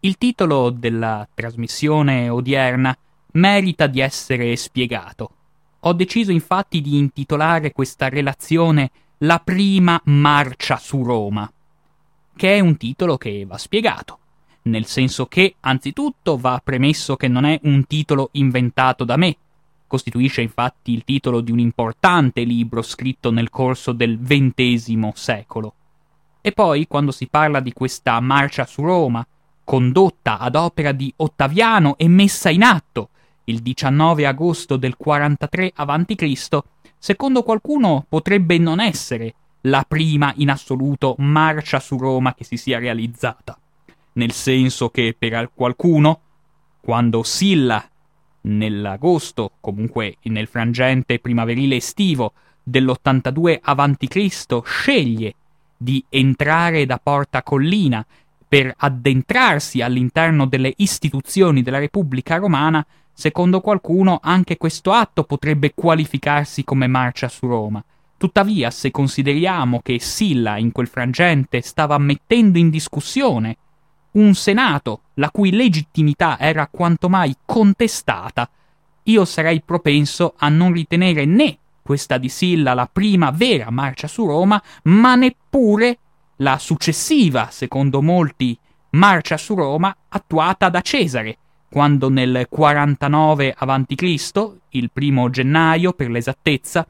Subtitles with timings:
[0.00, 2.96] Il titolo della trasmissione odierna
[3.32, 5.30] merita di essere spiegato.
[5.80, 11.50] Ho deciso infatti di intitolare questa relazione La prima marcia su Roma,
[12.36, 14.18] che è un titolo che va spiegato,
[14.62, 19.36] nel senso che, anzitutto, va premesso che non è un titolo inventato da me,
[19.88, 25.74] costituisce infatti il titolo di un importante libro scritto nel corso del XX secolo.
[26.40, 29.26] E poi, quando si parla di questa marcia su Roma,
[29.68, 33.10] condotta ad opera di Ottaviano e messa in atto
[33.44, 36.58] il 19 agosto del 43 a.C.,
[36.96, 42.78] secondo qualcuno potrebbe non essere la prima in assoluto marcia su Roma che si sia
[42.78, 43.58] realizzata,
[44.14, 46.20] nel senso che per qualcuno,
[46.80, 47.86] quando Silla
[48.40, 55.34] nell'agosto, comunque nel frangente primaverile estivo dell'82 a.C., sceglie
[55.76, 58.02] di entrare da Porta Collina
[58.48, 66.64] per addentrarsi all'interno delle istituzioni della Repubblica Romana, secondo qualcuno anche questo atto potrebbe qualificarsi
[66.64, 67.84] come marcia su Roma.
[68.16, 73.56] Tuttavia, se consideriamo che Silla in quel frangente stava mettendo in discussione
[74.12, 78.48] un Senato la cui legittimità era quanto mai contestata,
[79.04, 84.26] io sarei propenso a non ritenere né questa di Silla la prima vera marcia su
[84.26, 85.98] Roma, ma neppure
[86.38, 88.58] la successiva, secondo molti,
[88.90, 91.36] marcia su Roma attuata da Cesare,
[91.70, 94.30] quando nel 49 a.C.,
[94.70, 96.86] il primo gennaio per l'esattezza,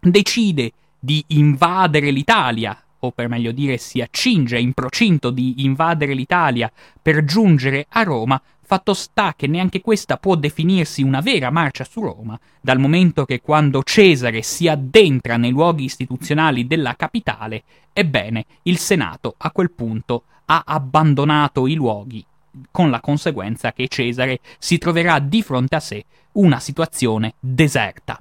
[0.00, 6.70] decide di invadere l'Italia, o per meglio dire si accinge in procinto di invadere l'Italia
[7.00, 12.00] per giungere a Roma, fatto sta che neanche questa può definirsi una vera marcia su
[12.00, 18.78] Roma, dal momento che quando Cesare si addentra nei luoghi istituzionali della capitale, ebbene, il
[18.78, 22.24] Senato a quel punto ha abbandonato i luoghi,
[22.70, 28.20] con la conseguenza che Cesare si troverà di fronte a sé una situazione deserta.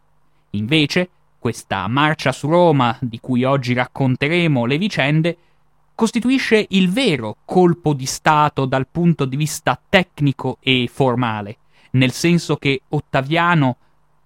[0.52, 1.10] Invece,
[1.40, 5.38] questa marcia su Roma, di cui oggi racconteremo le vicende,
[5.96, 11.58] costituisce il vero colpo di Stato dal punto di vista tecnico e formale,
[11.92, 13.78] nel senso che Ottaviano,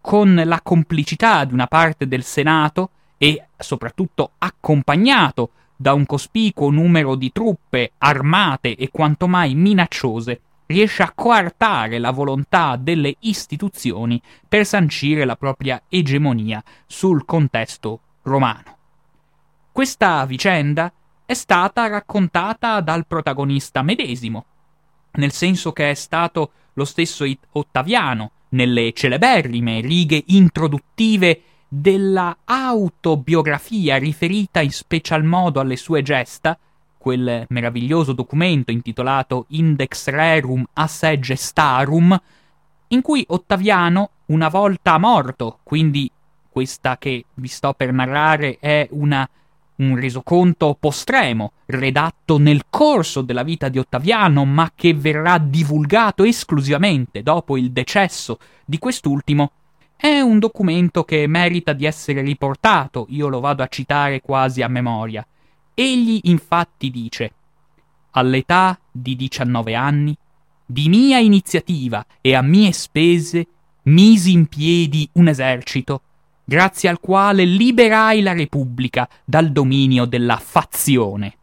[0.02, 7.16] con la complicità di una parte del Senato e soprattutto accompagnato da un cospicuo numero
[7.16, 14.66] di truppe armate e quanto mai minacciose, riesce a coartare la volontà delle istituzioni per
[14.66, 18.78] sancire la propria egemonia sul contesto romano.
[19.72, 20.91] Questa vicenda
[21.29, 24.45] è stata raccontata dal protagonista medesimo,
[25.12, 34.62] nel senso che è stato lo stesso Ottaviano, nelle celeberrime righe introduttive della autobiografia riferita
[34.62, 36.57] in special modo alle sue gesta,
[36.97, 42.19] quel meraviglioso documento intitolato Index Rerum Asse Gestarum,
[42.88, 46.09] in cui Ottaviano, una volta morto, quindi
[46.50, 49.29] questa che vi sto per narrare è una,
[49.79, 57.23] un resoconto postremo, redatto nel corso della vita di Ottaviano, ma che verrà divulgato esclusivamente
[57.23, 59.51] dopo il decesso di quest'ultimo,
[59.95, 64.69] è un documento che merita di essere riportato, io lo vado a citare quasi a
[64.69, 65.25] memoria.
[65.73, 67.34] Egli infatti dice
[68.12, 70.16] All'età di 19 anni,
[70.66, 73.47] di mia iniziativa e a mie spese,
[73.84, 76.01] misi in piedi un esercito,
[76.49, 81.35] grazie al quale liberai la Repubblica dal dominio della fazione.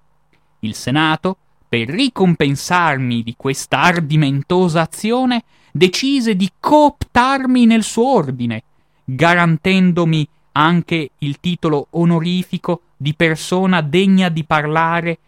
[0.61, 1.37] Il Senato,
[1.69, 8.65] per ricompensarmi di questa ardimentosa azione, decise di cooptarmi nel suo ordine,
[9.05, 15.19] garantendomi anche il titolo onorifico di persona degna di parlare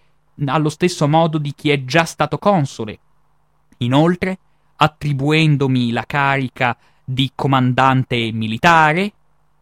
[0.47, 2.99] allo stesso modo di chi è già stato console.
[3.79, 4.39] Inoltre,
[4.75, 9.13] attribuendomi la carica di comandante militare,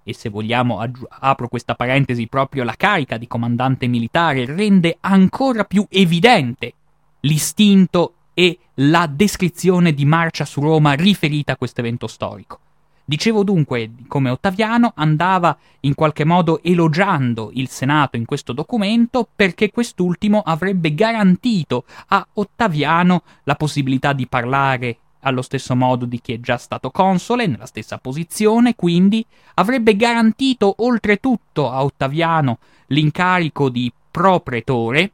[0.08, 5.64] e se vogliamo aggi- apro questa parentesi proprio la carica di comandante militare rende ancora
[5.64, 6.74] più evidente
[7.22, 12.60] l'istinto e la descrizione di marcia su Roma riferita a questo evento storico.
[13.04, 19.72] Dicevo dunque come Ottaviano andava in qualche modo elogiando il Senato in questo documento perché
[19.72, 26.40] quest'ultimo avrebbe garantito a Ottaviano la possibilità di parlare allo stesso modo di chi è
[26.40, 32.58] già stato console, nella stessa posizione, quindi avrebbe garantito oltretutto a Ottaviano
[32.88, 35.10] l'incarico di propretore,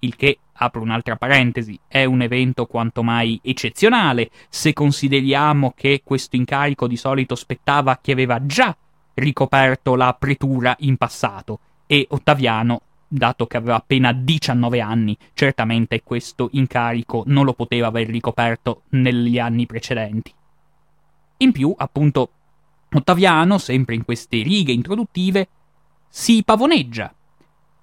[0.00, 6.34] il che apro un'altra parentesi, è un evento quanto mai eccezionale se consideriamo che questo
[6.34, 8.76] incarico di solito spettava a chi aveva già
[9.14, 16.48] ricoperto la pretura in passato e Ottaviano dato che aveva appena 19 anni, certamente questo
[16.52, 20.32] incarico non lo poteva aver ricoperto negli anni precedenti.
[21.38, 22.30] In più, appunto,
[22.92, 25.48] Ottaviano, sempre in queste righe introduttive,
[26.08, 27.12] si pavoneggia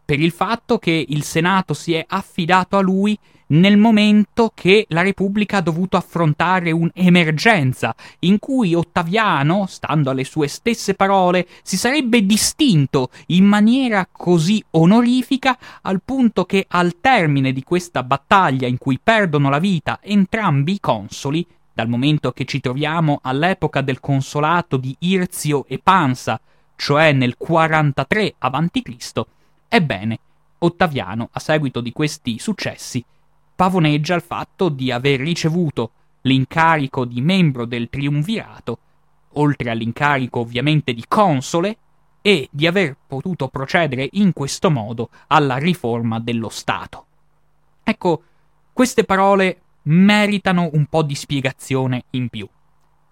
[0.05, 3.17] per il fatto che il Senato si è affidato a lui
[3.53, 10.47] nel momento che la Repubblica ha dovuto affrontare un'emergenza in cui Ottaviano, stando alle sue
[10.47, 17.63] stesse parole, si sarebbe distinto in maniera così onorifica al punto che al termine di
[17.63, 23.19] questa battaglia in cui perdono la vita entrambi i consoli, dal momento che ci troviamo
[23.23, 26.39] all'epoca del consolato di Irzio e Pansa,
[26.75, 29.21] cioè nel 43 a.C.,
[29.69, 30.19] ebbene,
[30.59, 33.03] Ottaviano, a seguito di questi successi,
[33.55, 35.91] pavoneggia il fatto di aver ricevuto
[36.21, 38.77] l'incarico di membro del triumvirato,
[39.33, 41.77] oltre all'incarico ovviamente di console,
[42.25, 47.05] e di aver potuto procedere in questo modo alla riforma dello Stato.
[47.83, 48.23] Ecco,
[48.71, 52.47] queste parole meritano un po' di spiegazione in più.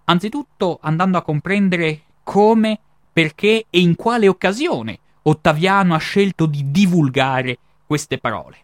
[0.06, 2.80] Anzitutto andando a comprendere come,
[3.12, 8.58] perché e in quale occasione Ottaviano ha scelto di divulgare queste parole.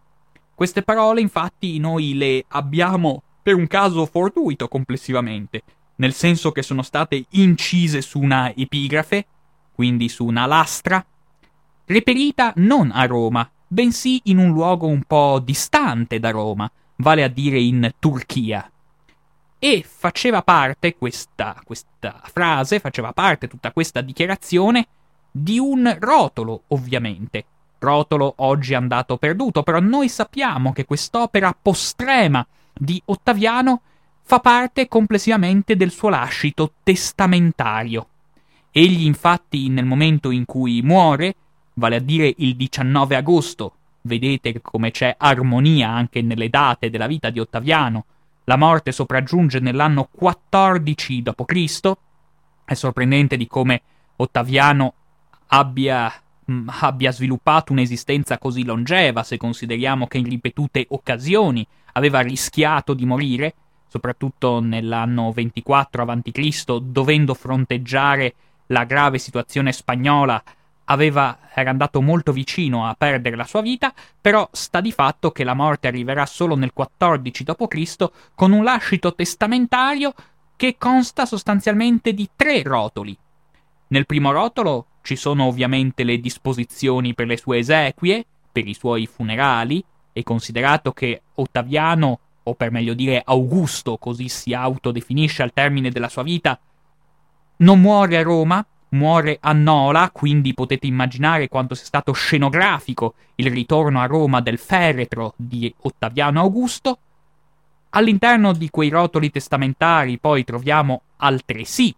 [0.58, 5.62] Queste parole infatti noi le abbiamo per un caso fortuito complessivamente,
[5.98, 9.28] nel senso che sono state incise su una epigrafe,
[9.76, 11.06] quindi su una lastra,
[11.86, 17.28] reperita non a Roma, bensì in un luogo un po' distante da Roma, vale a
[17.28, 18.68] dire in Turchia.
[19.60, 24.88] E faceva parte questa, questa frase, faceva parte tutta questa dichiarazione
[25.30, 27.46] di un rotolo, ovviamente,
[27.80, 33.82] rotolo oggi andato perduto, però noi sappiamo che quest'opera postrema di Ottaviano
[34.24, 38.08] fa parte complessivamente del suo lascito testamentario.
[38.72, 41.36] Egli infatti nel momento in cui muore,
[41.76, 47.30] vale a dire il 19 agosto, vedete come c'è armonia anche nelle date della vita
[47.30, 48.06] di Ottaviano,
[48.44, 51.92] la morte sopraggiunge nell'anno 14 d.C.,
[52.66, 53.82] è sorprendente di come
[54.18, 54.94] Ottaviano
[55.48, 56.12] abbia
[56.50, 63.06] Mm, abbia sviluppato un'esistenza così longeva, se consideriamo che in ripetute occasioni aveva rischiato di
[63.06, 63.54] morire,
[63.90, 68.34] soprattutto nell'anno 24 a.C., dovendo fronteggiare
[68.68, 70.42] la grave situazione spagnola,
[70.86, 75.44] aveva, era andato molto vicino a perdere la sua vita, però sta di fatto che
[75.44, 78.10] la morte arriverà solo nel 14 d.C.
[78.36, 80.14] con un lascito testamentario
[80.56, 83.18] che consta sostanzialmente di tre rotoli.
[83.90, 89.08] Nel primo rotolo ci sono ovviamente le disposizioni per le sue esequie, per i suoi
[89.08, 89.82] funerali,
[90.12, 96.10] e considerato che Ottaviano, o per meglio dire Augusto, così si autodefinisce al termine della
[96.10, 96.60] sua vita,
[97.60, 103.50] non muore a Roma, muore a Nola, quindi potete immaginare quanto sia stato scenografico il
[103.50, 107.00] ritorno a Roma del feretro di Ottaviano Augusto.
[107.92, 111.96] All'interno di quei rotoli testamentari poi troviamo altresì,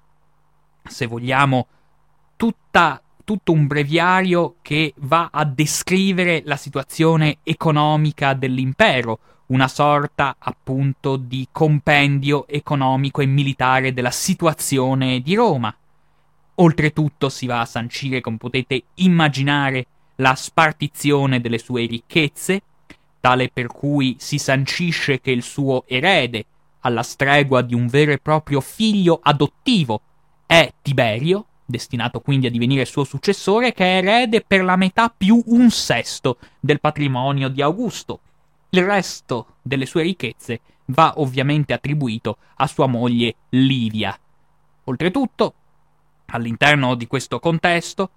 [0.83, 1.65] se vogliamo,
[2.39, 11.17] tutta, tutto un breviario che va a descrivere la situazione economica dell'impero, una sorta appunto
[11.17, 15.75] di compendio economico e militare della situazione di Roma.
[16.55, 19.85] Oltretutto si va a sancire, come potete immaginare,
[20.15, 22.61] la spartizione delle sue ricchezze,
[23.19, 26.45] tale per cui si sancisce che il suo erede,
[26.81, 29.99] alla stregua di un vero e proprio figlio adottivo,
[30.45, 35.41] è Tiberio, destinato quindi a divenire suo successore, che è erede per la metà più
[35.47, 38.19] un sesto del patrimonio di Augusto.
[38.69, 44.17] Il resto delle sue ricchezze va ovviamente attribuito a sua moglie Livia.
[44.85, 45.53] Oltretutto,
[46.27, 48.09] all'interno di questo contesto,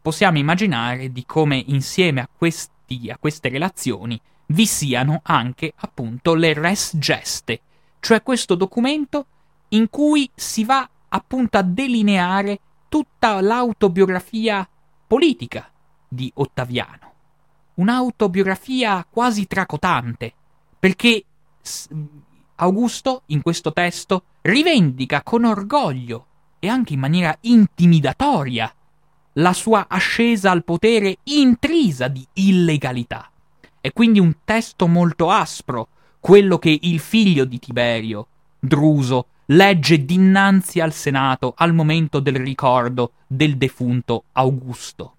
[0.00, 6.54] possiamo immaginare di come insieme a, questi, a queste relazioni vi siano anche appunto le
[6.54, 7.60] res geste,
[8.00, 9.26] cioè questo documento
[9.68, 12.58] in cui si va appunto a delineare
[12.90, 14.68] tutta l'autobiografia
[15.06, 15.70] politica
[16.06, 17.12] di Ottaviano.
[17.74, 20.34] Un'autobiografia quasi tracotante,
[20.78, 21.24] perché
[22.56, 26.26] Augusto in questo testo rivendica con orgoglio
[26.58, 28.74] e anche in maniera intimidatoria
[29.34, 33.30] la sua ascesa al potere intrisa di illegalità.
[33.80, 38.26] È quindi un testo molto aspro, quello che il figlio di Tiberio,
[38.62, 45.14] Druso, legge dinanzi al Senato al momento del ricordo del defunto Augusto,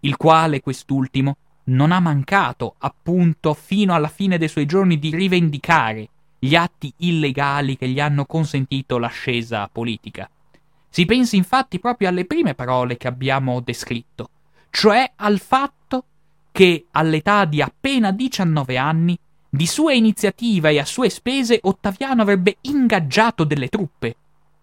[0.00, 6.08] il quale quest'ultimo non ha mancato, appunto, fino alla fine dei suoi giorni di rivendicare
[6.38, 10.30] gli atti illegali che gli hanno consentito l'ascesa politica.
[10.88, 14.28] Si pensi infatti proprio alle prime parole che abbiamo descritto,
[14.70, 16.04] cioè al fatto
[16.52, 19.18] che all'età di appena 19 anni,
[19.54, 24.16] di sua iniziativa e a sue spese, Ottaviano avrebbe ingaggiato delle truppe,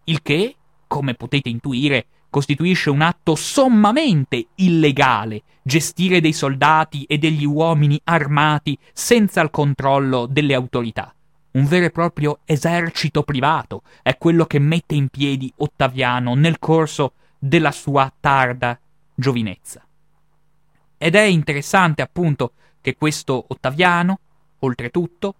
[0.04, 0.54] il che,
[0.86, 8.78] come potete intuire, costituisce un atto sommamente illegale gestire dei soldati e degli uomini armati
[8.92, 11.16] senza il controllo delle autorità.
[11.52, 17.14] Un vero e proprio esercito privato è quello che mette in piedi Ottaviano nel corso
[17.40, 18.78] della sua tarda
[19.16, 19.86] giovinezza.
[20.98, 24.20] Ed è interessante appunto che questo Ottaviano,
[24.62, 25.36] oltretutto,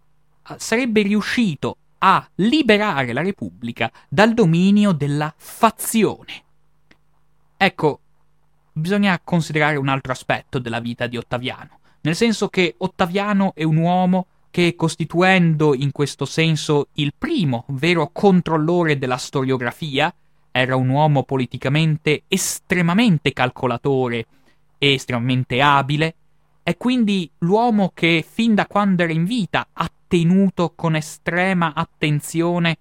[0.58, 6.44] sarebbe riuscito a liberare la Repubblica dal dominio della fazione.
[7.58, 8.00] Ecco,
[8.74, 13.78] bisogna considerare un altro aspetto della vita di Ottaviano, nel senso che Ottaviano è un
[13.78, 20.14] uomo che, costituendo in questo senso il primo vero controllore della storiografia,
[20.52, 24.26] era un uomo politicamente estremamente calcolatore
[24.78, 26.16] e estremamente abile,
[26.64, 32.78] è quindi l'uomo che fin da quando era in vita ha tenuto con estrema attenzione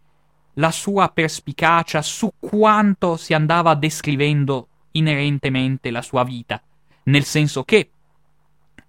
[0.55, 6.61] la sua perspicacia su quanto si andava descrivendo inerentemente la sua vita,
[7.05, 7.91] nel senso che,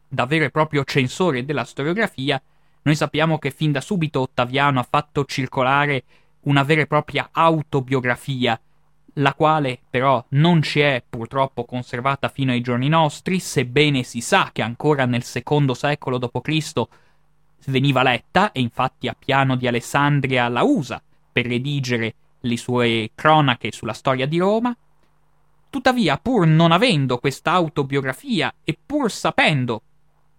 [0.08, 2.42] da vero e proprio censore della storiografia,
[2.84, 6.04] noi sappiamo che fin da subito Ottaviano ha fatto circolare
[6.42, 8.60] una vera e propria autobiografia,
[9.16, 14.50] la quale però non ci è purtroppo conservata fino ai giorni nostri, sebbene si sa
[14.52, 16.82] che ancora nel secondo secolo d.C.
[17.66, 21.02] veniva letta, e infatti a piano di Alessandria la usa
[21.32, 24.76] per redigere le sue cronache sulla storia di Roma,
[25.72, 29.84] Tuttavia, pur non avendo questa autobiografia e pur sapendo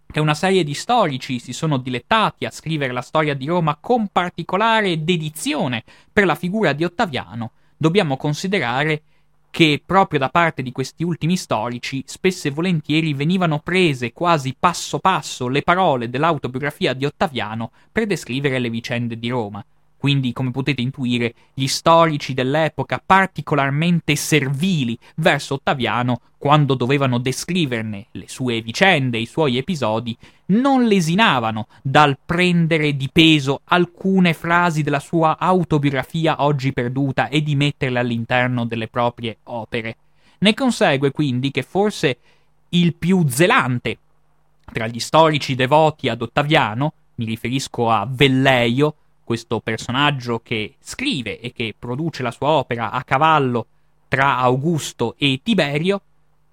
[0.07, 4.09] che una serie di storici si sono dilettati a scrivere la storia di Roma con
[4.09, 7.53] particolare dedizione per la figura di Ottaviano,
[7.83, 9.03] dobbiamo considerare
[9.51, 15.01] che proprio da parte di questi ultimi storici spesso e volentieri venivano prese quasi passo
[15.01, 19.63] passo le parole dell'autobiografia di Ottaviano per descrivere le vicende di Roma,
[20.03, 28.25] quindi, come potete intuire, gli storici dell'epoca particolarmente servili verso Ottaviano, quando dovevano descriverne le
[28.27, 35.39] sue vicende, i suoi episodi, non lesinavano dal prendere di peso alcune frasi della sua
[35.39, 39.97] autobiografia oggi perduta e di metterle all'interno delle proprie opere.
[40.39, 42.19] Ne consegue quindi che forse
[42.71, 43.99] il più zelante
[44.65, 51.53] tra gli storici devoti ad Ottaviano, mi riferisco a Velleio, questo personaggio che scrive e
[51.53, 53.67] che produce la sua opera a cavallo
[54.09, 56.01] tra Augusto e Tiberio,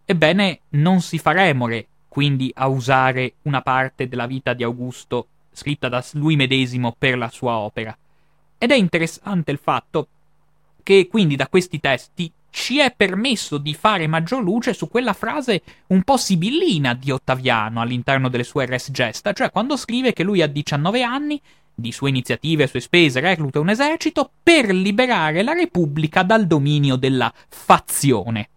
[0.05, 5.87] ebbene non si fa remore quindi a usare una parte della vita di Augusto scritta
[5.89, 7.95] da lui medesimo per la sua opera.
[8.57, 10.07] Ed è interessante il fatto
[10.83, 15.61] che quindi da questi testi ci è permesso di fare maggior luce su quella frase
[15.87, 20.41] un po' sibillina di Ottaviano all'interno delle sue res gesta, cioè quando scrive che lui
[20.41, 21.39] a 19 anni
[21.79, 26.95] di sue iniziative e sue spese recluta un esercito per liberare la Repubblica dal dominio
[26.95, 28.49] della fazione.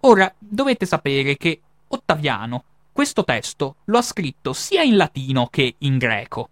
[0.00, 5.98] Ora, dovete sapere che Ottaviano questo testo lo ha scritto sia in latino che in
[5.98, 6.48] greco,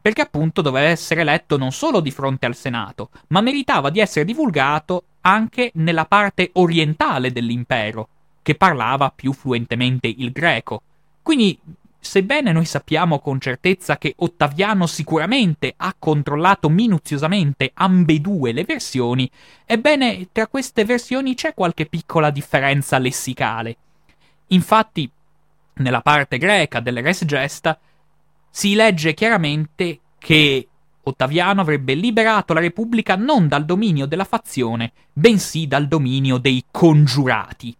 [0.00, 4.24] perché appunto doveva essere letto non solo di fronte al Senato, ma meritava di essere
[4.24, 8.08] divulgato anche nella parte orientale dell'impero,
[8.42, 10.82] che parlava più fluentemente il greco.
[11.22, 11.58] Quindi
[12.02, 19.30] Sebbene noi sappiamo con certezza che Ottaviano sicuramente ha controllato minuziosamente ambedue le versioni,
[19.66, 23.76] ebbene tra queste versioni c'è qualche piccola differenza lessicale.
[24.48, 25.08] Infatti,
[25.74, 27.78] nella parte greca delle res gesta
[28.48, 30.66] si legge chiaramente che
[31.02, 37.76] Ottaviano avrebbe liberato la Repubblica non dal dominio della fazione, bensì dal dominio dei congiurati.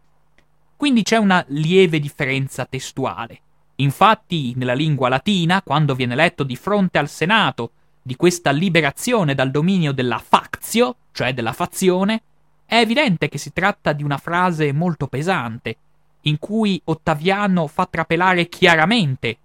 [0.77, 3.41] Quindi c'è una lieve differenza testuale.
[3.81, 7.73] Infatti, nella lingua latina, quando viene letto di fronte al Senato
[8.03, 12.23] di questa liberazione dal dominio della factio, cioè della fazione,
[12.67, 15.77] è evidente che si tratta di una frase molto pesante,
[16.23, 19.39] in cui Ottaviano fa trapelare chiaramente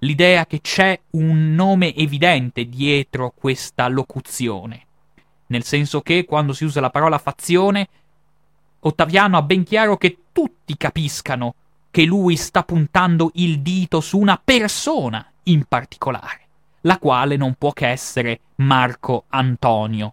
[0.00, 4.84] l'idea che c'è un nome evidente dietro questa locuzione.
[5.48, 7.88] Nel senso che quando si usa la parola fazione,
[8.80, 11.54] Ottaviano ha ben chiaro che tutti capiscano
[11.96, 16.40] che lui sta puntando il dito su una persona in particolare,
[16.82, 20.12] la quale non può che essere Marco Antonio.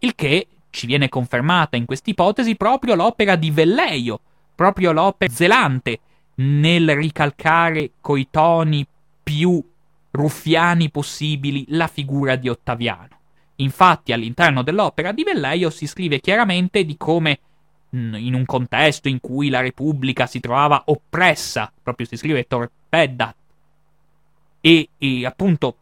[0.00, 4.20] Il che ci viene confermata in quest'ipotesi proprio l'opera di Velleio,
[4.54, 6.00] proprio l'opera zelante,
[6.34, 8.86] nel ricalcare coi toni
[9.22, 9.58] più
[10.10, 13.18] ruffiani possibili la figura di Ottaviano.
[13.56, 17.38] Infatti all'interno dell'opera di Velleio si scrive chiaramente di come
[17.90, 23.34] in un contesto in cui la Repubblica si trovava oppressa, proprio si scrive torpedda,
[24.60, 25.76] e, e appunto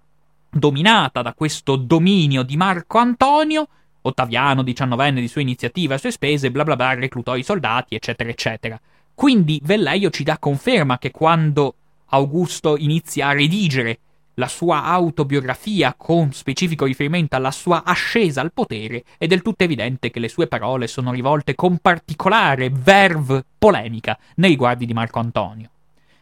[0.50, 3.68] dominata da questo dominio di Marco Antonio,
[4.00, 8.30] Ottaviano, diciannovenne di sua iniziativa a sue spese, bla bla bla, reclutò i soldati, eccetera,
[8.30, 8.80] eccetera.
[9.14, 11.74] Quindi Velleio ci dà conferma che quando
[12.06, 13.98] Augusto inizia a redigere
[14.38, 20.10] la sua autobiografia con specifico riferimento alla sua ascesa al potere, è del tutto evidente
[20.10, 25.70] che le sue parole sono rivolte con particolare verve polemica nei riguardi di Marco Antonio.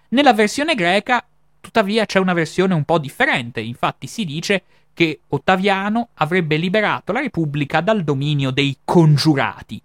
[0.08, 1.24] Nella versione greca,
[1.60, 4.62] tuttavia, c'è una versione un po' differente, infatti si dice
[4.94, 9.80] che Ottaviano avrebbe liberato la Repubblica dal dominio dei congiurati.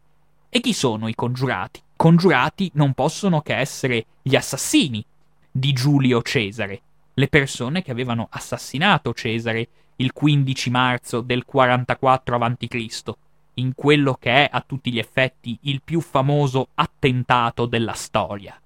[0.48, 1.82] E chi sono i congiurati?
[1.98, 5.04] Congiurati non possono che essere gli assassini
[5.52, 6.82] di Giulio Cesare,
[7.22, 13.14] le persone che avevano assassinato Cesare il 15 marzo del 44 a.C.,
[13.56, 18.60] in quello che è a tutti gli effetti il più famoso attentato della storia.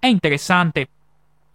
[0.00, 0.88] È interessante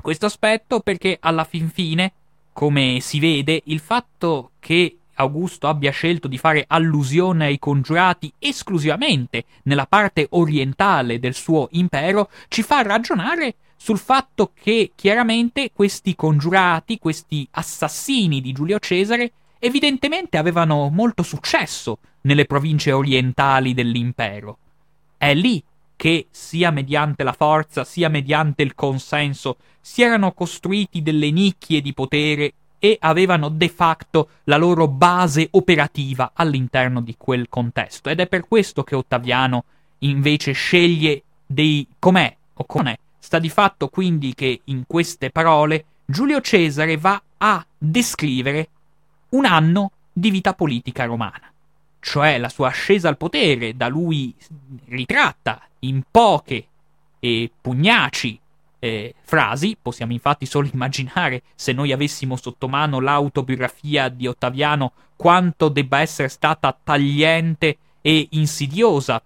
[0.01, 2.13] questo aspetto perché alla fin fine
[2.53, 9.45] come si vede, il fatto che Augusto abbia scelto di fare allusione ai congiurati esclusivamente
[9.63, 16.99] nella parte orientale del suo impero ci fa ragionare sul fatto che chiaramente questi congiurati,
[16.99, 24.57] questi assassini di Giulio Cesare, evidentemente avevano molto successo nelle province orientali dell'impero.
[25.17, 25.61] È lì
[25.97, 31.93] che, sia mediante la forza, sia mediante il consenso, si erano costruiti delle nicchie di
[31.93, 38.09] potere e avevano de facto la loro base operativa all'interno di quel contesto.
[38.09, 39.65] Ed è per questo che Ottaviano
[39.99, 42.97] invece sceglie dei com'è o com'è.
[43.33, 48.69] Sta di fatto quindi che in queste parole Giulio Cesare va a descrivere
[49.29, 51.51] un anno di vita politica romana,
[51.99, 54.35] cioè la sua ascesa al potere, da lui
[54.85, 56.67] ritratta in poche
[57.19, 58.39] e pugnaci
[58.77, 65.69] eh, frasi, possiamo infatti solo immaginare se noi avessimo sotto mano l'autobiografia di Ottaviano quanto
[65.69, 69.19] debba essere stata tagliente e insidiosa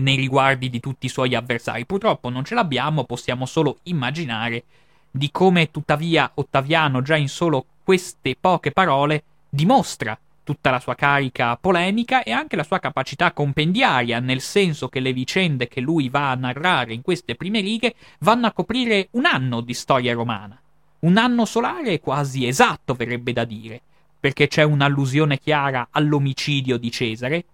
[0.00, 1.86] nei riguardi di tutti i suoi avversari.
[1.86, 4.64] Purtroppo non ce l'abbiamo, possiamo solo immaginare
[5.10, 11.56] di come tuttavia Ottaviano già in solo queste poche parole dimostra tutta la sua carica
[11.56, 16.30] polemica e anche la sua capacità compendiaria, nel senso che le vicende che lui va
[16.30, 20.56] a narrare in queste prime righe vanno a coprire un anno di storia romana.
[21.00, 23.80] Un anno solare quasi esatto, verrebbe da dire,
[24.20, 27.44] perché c'è un'allusione chiara all'omicidio di Cesare,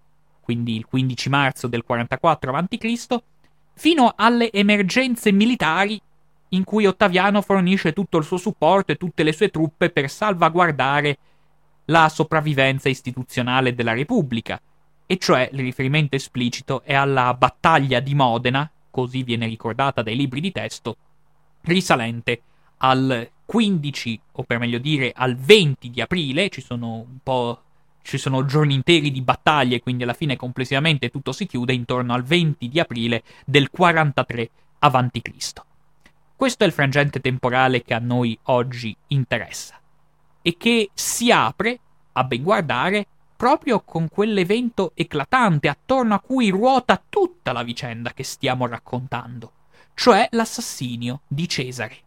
[0.43, 3.05] quindi il 15 marzo del 44 a.C.,
[3.75, 5.99] fino alle emergenze militari
[6.49, 11.17] in cui Ottaviano fornisce tutto il suo supporto e tutte le sue truppe per salvaguardare
[11.85, 14.61] la sopravvivenza istituzionale della Repubblica,
[15.05, 20.39] e cioè il riferimento esplicito è alla battaglia di Modena, così viene ricordata dai libri
[20.39, 20.95] di testo,
[21.61, 22.41] risalente
[22.77, 27.61] al 15, o per meglio dire al 20 di aprile, ci sono un po'
[28.03, 32.23] ci sono giorni interi di battaglie, quindi alla fine complessivamente tutto si chiude intorno al
[32.23, 35.53] 20 di aprile del 43 a.C.
[36.35, 39.79] Questo è il frangente temporale che a noi oggi interessa
[40.41, 41.79] e che si apre,
[42.11, 48.23] a ben guardare, proprio con quell'evento eclatante attorno a cui ruota tutta la vicenda che
[48.23, 49.51] stiamo raccontando,
[49.93, 51.97] cioè l'assassinio di Cesare.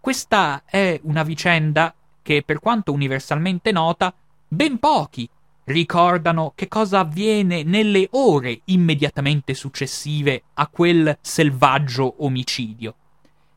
[0.00, 4.14] Questa è una vicenda che, per quanto universalmente nota,
[4.48, 5.28] ben pochi
[5.64, 12.94] ricordano che cosa avviene nelle ore immediatamente successive a quel selvaggio omicidio.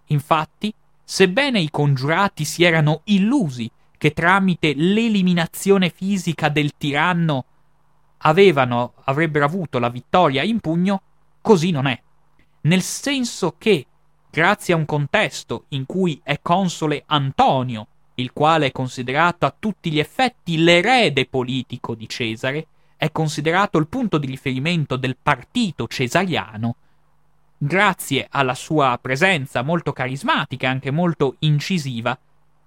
[0.07, 0.73] Infatti,
[1.03, 7.45] sebbene i congiurati si erano illusi che tramite l'eliminazione fisica del tiranno
[8.19, 11.01] avevano, avrebbero avuto la vittoria in pugno,
[11.41, 12.01] così non è.
[12.61, 13.85] Nel senso che,
[14.29, 17.87] grazie a un contesto in cui è console Antonio,
[18.19, 23.87] il quale è considerato a tutti gli effetti l'erede politico di Cesare, è considerato il
[23.87, 26.75] punto di riferimento del partito cesariano,
[27.57, 32.17] grazie alla sua presenza molto carismatica e anche molto incisiva,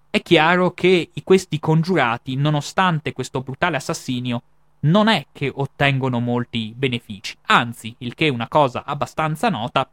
[0.08, 4.42] è chiaro che questi congiurati, nonostante questo brutale assassinio,
[4.80, 9.88] non è che ottengono molti benefici, anzi, il che è una cosa abbastanza nota,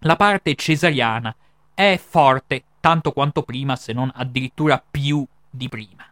[0.00, 1.34] la parte cesariana
[1.74, 6.04] è forte tanto quanto prima, se non addirittura più di prima.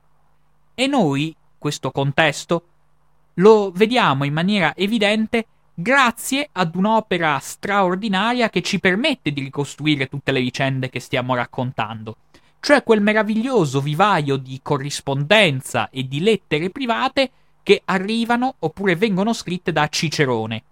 [0.74, 2.64] E noi, questo contesto,
[3.34, 10.32] lo vediamo in maniera evidente grazie ad un'opera straordinaria che ci permette di ricostruire tutte
[10.32, 12.16] le vicende che stiamo raccontando,
[12.60, 17.30] cioè quel meraviglioso vivaio di corrispondenza e di lettere private
[17.62, 20.62] che arrivano oppure vengono scritte da Cicerone.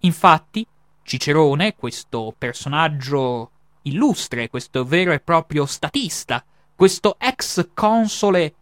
[0.00, 0.66] Infatti,
[1.02, 3.50] Cicerone, questo personaggio
[3.88, 8.54] illustre, questo vero e proprio statista, questo ex console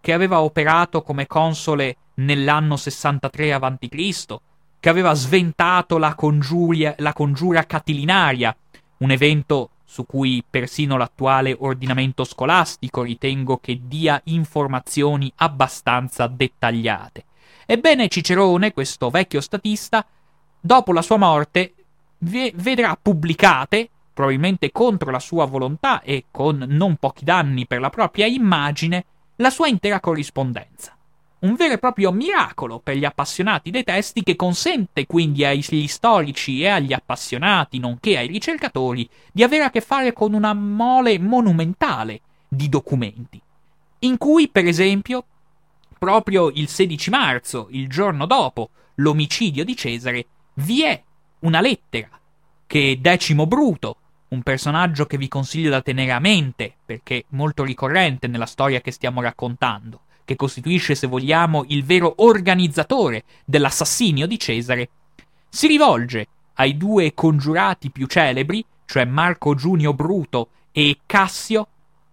[0.00, 4.36] che aveva operato come console nell'anno 63 a.C.,
[4.78, 8.54] che aveva sventato la, congiuria, la congiura catilinaria,
[8.98, 17.24] un evento su cui persino l'attuale ordinamento scolastico ritengo che dia informazioni abbastanza dettagliate.
[17.64, 20.04] Ebbene, Cicerone, questo vecchio statista,
[20.60, 21.74] dopo la sua morte,
[22.18, 28.26] vedrà pubblicate, probabilmente contro la sua volontà e con non pochi danni per la propria
[28.26, 29.04] immagine,
[29.36, 30.96] la sua intera corrispondenza.
[31.40, 36.62] Un vero e proprio miracolo per gli appassionati dei testi che consente quindi agli storici
[36.62, 42.20] e agli appassionati, nonché ai ricercatori, di avere a che fare con una mole monumentale
[42.48, 43.38] di documenti,
[44.00, 45.24] in cui, per esempio,
[45.98, 51.02] proprio il 16 marzo, il giorno dopo l'omicidio di Cesare, vi è
[51.40, 52.08] una lettera
[52.66, 53.96] che Decimo Bruto,
[54.34, 58.90] un personaggio che vi consiglio da tenere a mente, perché molto ricorrente nella storia che
[58.90, 64.88] stiamo raccontando, che costituisce, se vogliamo, il vero organizzatore dell'assassinio di Cesare,
[65.48, 71.68] si rivolge ai due congiurati più celebri, cioè Marco Giunio Bruto e Cassio,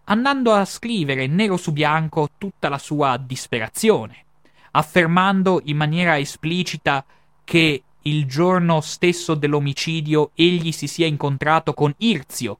[0.06, 4.26] andando a scrivere nero su bianco tutta la sua disperazione,
[4.72, 7.04] affermando in maniera esplicita
[7.44, 12.58] che il giorno stesso dell'omicidio egli si sia incontrato con Irzio,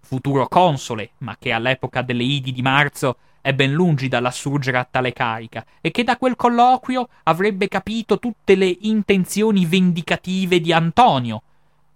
[0.00, 5.12] futuro console, ma che all'epoca delle Idi di marzo è ben lungi dall'assurgere a tale
[5.12, 11.42] carica, e che da quel colloquio avrebbe capito tutte le intenzioni vendicative di Antonio,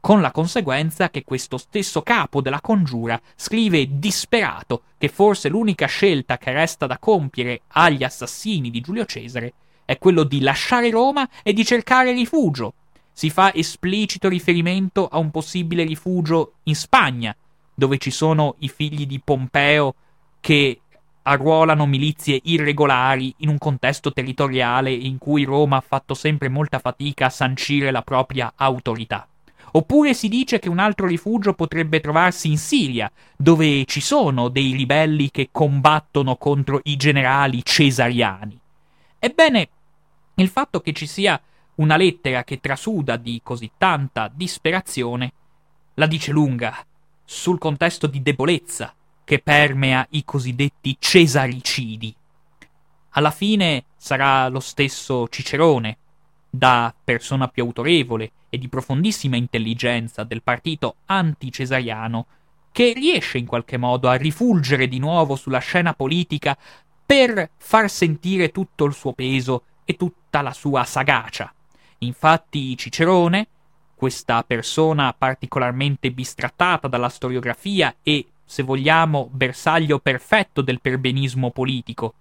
[0.00, 6.38] con la conseguenza che questo stesso capo della congiura scrive disperato che forse l'unica scelta
[6.38, 9.52] che resta da compiere agli assassini di Giulio Cesare
[9.84, 12.74] è quello di lasciare Roma e di cercare rifugio.
[13.12, 17.34] Si fa esplicito riferimento a un possibile rifugio in Spagna,
[17.74, 19.94] dove ci sono i figli di Pompeo
[20.40, 20.80] che
[21.22, 27.26] arruolano milizie irregolari in un contesto territoriale in cui Roma ha fatto sempre molta fatica
[27.26, 29.26] a sancire la propria autorità.
[29.72, 34.72] Oppure si dice che un altro rifugio potrebbe trovarsi in Siria, dove ci sono dei
[34.72, 38.58] ribelli che combattono contro i generali cesariani.
[39.18, 39.68] Ebbene,
[40.34, 41.40] il fatto che ci sia
[41.76, 45.32] una lettera che trasuda di così tanta disperazione
[45.94, 46.84] la dice lunga
[47.24, 52.14] sul contesto di debolezza che permea i cosiddetti cesaricidi.
[53.10, 55.96] Alla fine sarà lo stesso Cicerone,
[56.50, 62.26] da persona più autorevole e di profondissima intelligenza del partito anticesariano,
[62.72, 66.56] che riesce in qualche modo a rifulgere di nuovo sulla scena politica
[67.06, 71.52] per far sentire tutto il suo peso e tutta la sua sagacia.
[72.02, 73.46] Infatti Cicerone,
[73.94, 82.14] questa persona particolarmente bistrattata dalla storiografia e, se vogliamo, bersaglio perfetto del perbenismo politico,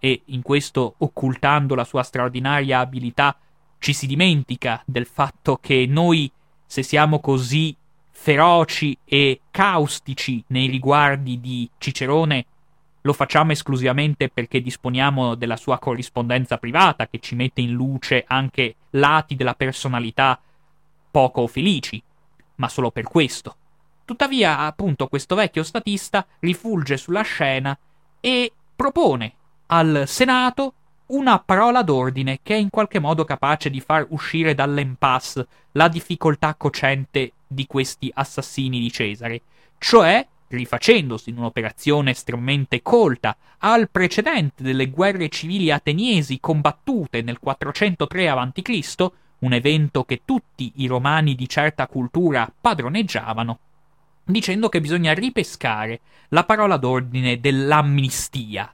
[0.00, 3.36] e in questo occultando la sua straordinaria abilità
[3.78, 6.30] ci si dimentica del fatto che noi,
[6.66, 7.76] se siamo così
[8.10, 12.46] feroci e caustici nei riguardi di Cicerone,
[13.02, 18.76] lo facciamo esclusivamente perché disponiamo della sua corrispondenza privata che ci mette in luce anche
[18.90, 20.40] lati della personalità
[21.10, 22.02] poco felici,
[22.56, 23.56] ma solo per questo.
[24.04, 27.76] Tuttavia, appunto, questo vecchio statista rifulge sulla scena
[28.20, 29.32] e propone
[29.66, 30.74] al Senato
[31.06, 36.54] una parola d'ordine che è in qualche modo capace di far uscire dall'impasse la difficoltà
[36.54, 39.42] cocente di questi assassini di Cesare,
[39.78, 48.28] cioè rifacendosi in un'operazione estremamente colta al precedente delle guerre civili ateniesi combattute nel 403
[48.28, 49.06] a.C.,
[49.38, 53.58] un evento che tutti i romani di certa cultura padroneggiavano,
[54.24, 58.72] dicendo che bisogna ripescare la parola d'ordine dell'amnistia,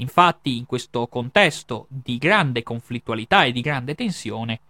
[0.00, 4.60] Infatti, in questo contesto di grande conflittualità e di grande tensione,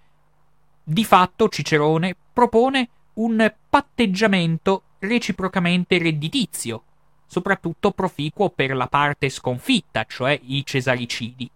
[0.83, 6.85] di fatto Cicerone propone un patteggiamento reciprocamente redditizio,
[7.27, 11.51] soprattutto proficuo per la parte sconfitta, cioè i cesaricidi,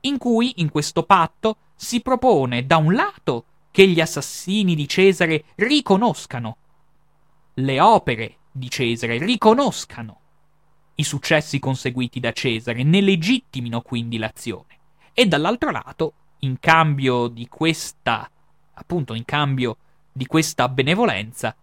[0.00, 5.44] in cui in questo patto si propone da un lato che gli assassini di Cesare
[5.56, 6.56] riconoscano
[7.54, 10.20] le opere di Cesare, riconoscano
[10.96, 14.78] i successi conseguiti da Cesare, ne legittimino quindi l'azione.
[15.12, 18.30] E dall'altro lato, in cambio di questa,
[18.74, 19.76] appunto, in cambio
[20.12, 21.56] di questa benevolenza,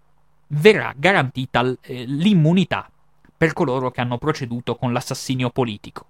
[0.51, 2.89] verrà garantita eh, l'immunità
[3.37, 6.05] per coloro che hanno proceduto con l'assassinio politico.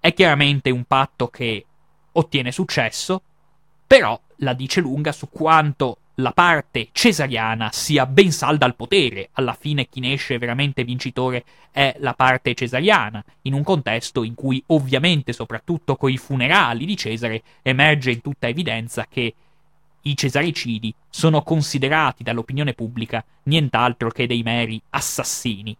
[0.00, 1.64] È chiaramente un patto che
[2.12, 3.22] ottiene successo,
[3.86, 9.28] però la dice lunga su quanto la parte cesariana sia ben salda al potere.
[9.32, 14.34] Alla fine chi ne esce veramente vincitore è la parte cesariana, in un contesto in
[14.34, 19.34] cui ovviamente, soprattutto con i funerali di Cesare, emerge in tutta evidenza che
[20.06, 25.76] i cesaricidi sono considerati dall'opinione pubblica nient'altro che dei meri assassini.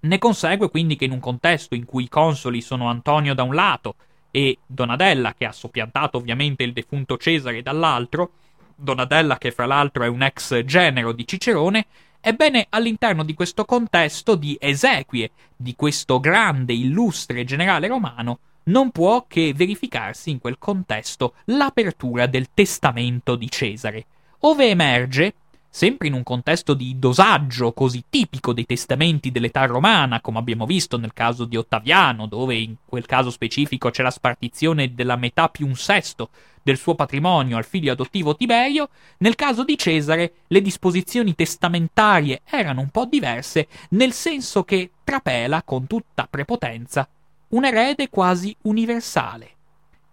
[0.00, 3.54] Ne consegue quindi che in un contesto in cui i consoli sono Antonio da un
[3.54, 3.96] lato
[4.30, 8.30] e Donadella, che ha soppiantato ovviamente il defunto Cesare dall'altro,
[8.76, 11.86] Donadella che fra l'altro è un ex genero di Cicerone,
[12.20, 19.26] ebbene all'interno di questo contesto di esequie di questo grande, illustre generale romano, non può
[19.26, 24.06] che verificarsi in quel contesto l'apertura del testamento di Cesare,
[24.40, 25.34] ove emerge
[25.70, 30.96] sempre in un contesto di dosaggio così tipico dei testamenti dell'età romana, come abbiamo visto
[30.96, 35.66] nel caso di Ottaviano, dove in quel caso specifico c'è la spartizione della metà più
[35.66, 36.30] un sesto
[36.62, 42.80] del suo patrimonio al figlio adottivo Tiberio, nel caso di Cesare le disposizioni testamentarie erano
[42.80, 47.08] un po' diverse, nel senso che trapela con tutta prepotenza
[47.48, 49.50] un erede quasi universale.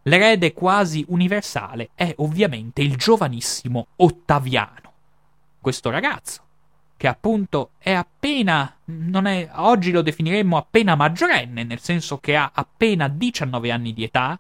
[0.04, 4.86] L'erede quasi universale è ovviamente il giovanissimo Ottaviano
[5.66, 6.44] questo ragazzo,
[6.96, 13.08] che appunto è appena, è, oggi lo definiremmo appena maggiorenne, nel senso che ha appena
[13.08, 14.40] 19 anni di età,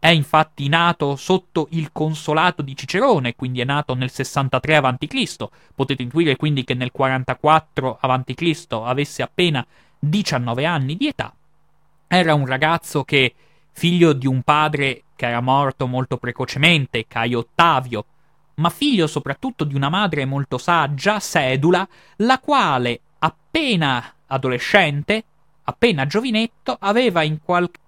[0.00, 5.46] è infatti nato sotto il consolato di Cicerone, quindi è nato nel 63 a.C.
[5.72, 8.66] Potete intuire quindi che nel 44 a.C.
[8.82, 9.64] avesse appena
[10.00, 11.32] 19 anni di età.
[12.08, 13.34] Era un ragazzo che,
[13.72, 18.04] figlio di un padre che era morto molto precocemente, Caio Ottavio,
[18.56, 21.86] ma figlio soprattutto di una madre molto saggia, sedula,
[22.18, 25.24] la quale, appena adolescente,
[25.64, 27.80] appena giovinetto, aveva in qualche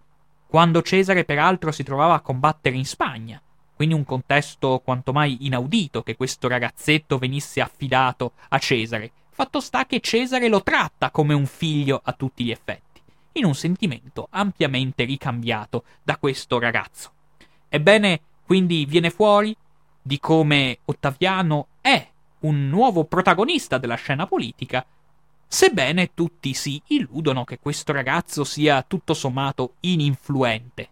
[0.48, 3.40] quando Cesare peraltro si trovava a combattere in Spagna,
[3.74, 9.12] quindi un contesto quanto mai inaudito che questo ragazzetto venisse affidato a Cesare.
[9.28, 12.87] Fatto sta che Cesare lo tratta come un figlio a tutti gli effetti,
[13.38, 17.12] in un sentimento ampiamente ricambiato da questo ragazzo.
[17.68, 19.56] Ebbene, quindi viene fuori
[20.00, 22.06] di come Ottaviano è
[22.40, 24.84] un nuovo protagonista della scena politica,
[25.46, 30.88] sebbene tutti si illudono che questo ragazzo sia tutto sommato ininfluente.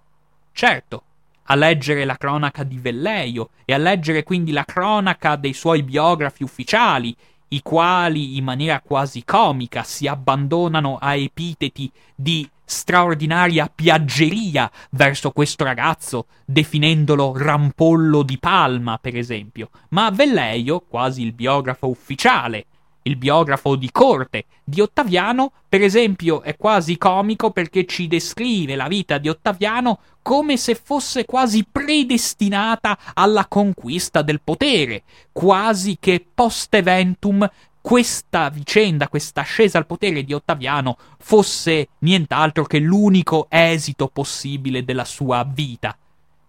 [0.52, 1.02] Certo,
[1.44, 6.42] a leggere la cronaca di Velleio e a leggere quindi la cronaca dei suoi biografi
[6.42, 7.14] ufficiali,
[7.48, 15.62] i quali in maniera quasi comica si abbandonano a epiteti di straordinaria piaggeria verso questo
[15.62, 22.66] ragazzo, definendolo rampollo di palma, per esempio, ma Velleio, quasi il biografo ufficiale,
[23.06, 28.88] il biografo di corte di Ottaviano, per esempio, è quasi comico perché ci descrive la
[28.88, 36.74] vita di Ottaviano come se fosse quasi predestinata alla conquista del potere, quasi che post
[36.74, 37.48] eventum
[37.80, 45.04] questa vicenda, questa ascesa al potere di Ottaviano fosse nient'altro che l'unico esito possibile della
[45.04, 45.96] sua vita.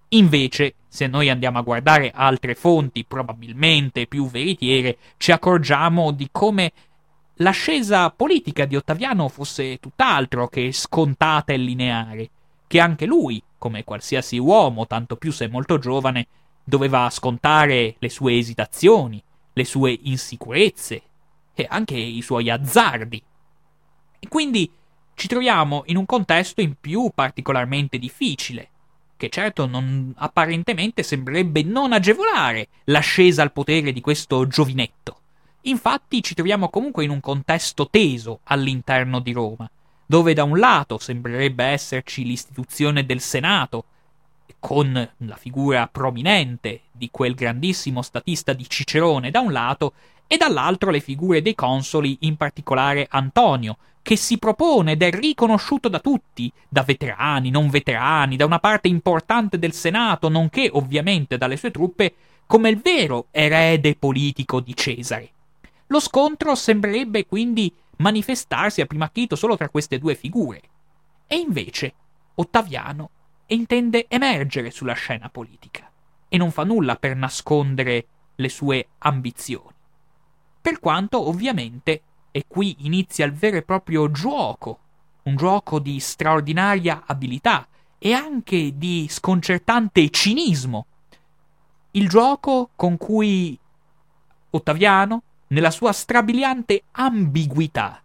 [0.10, 6.72] Invece, se noi andiamo a guardare altre fonti, probabilmente più veritiere, ci accorgiamo di come
[7.36, 12.30] l'ascesa politica di Ottaviano fosse tutt'altro che scontata e lineare,
[12.68, 16.28] che anche lui, come qualsiasi uomo, tanto più se molto giovane,
[16.64, 19.22] doveva scontare le sue esitazioni,
[19.54, 21.02] le sue insicurezze,
[21.54, 23.22] e anche i suoi azzardi.
[24.20, 24.72] E quindi
[25.16, 28.70] ci troviamo in un contesto in più particolarmente difficile,
[29.18, 35.20] che certo non, apparentemente sembrerebbe non agevolare l'ascesa al potere di questo giovinetto.
[35.62, 39.70] Infatti ci troviamo comunque in un contesto teso all'interno di Roma,
[40.06, 43.84] dove da un lato sembrerebbe esserci l'istituzione del Senato,
[44.60, 49.94] con la figura prominente di quel grandissimo statista di Cicerone da un lato,
[50.26, 53.78] e dall'altro le figure dei consoli, in particolare Antonio,
[54.08, 58.88] che si propone ed è riconosciuto da tutti, da veterani, non veterani, da una parte
[58.88, 62.14] importante del Senato, nonché ovviamente dalle sue truppe,
[62.46, 65.30] come il vero erede politico di Cesare.
[65.88, 70.62] Lo scontro sembrerebbe quindi manifestarsi a prima acchito solo tra queste due figure.
[71.28, 71.94] E invece
[72.36, 73.10] Ottaviano
[73.48, 75.92] intende emergere sulla scena politica
[76.30, 79.76] e non fa nulla per nascondere le sue ambizioni
[80.68, 82.02] per quanto ovviamente,
[82.38, 84.78] e qui inizia il vero e proprio gioco,
[85.24, 90.86] un gioco di straordinaria abilità e anche di sconcertante cinismo,
[91.92, 93.58] il gioco con cui
[94.52, 98.04] Ottaviano, nella sua strabiliante ambiguità,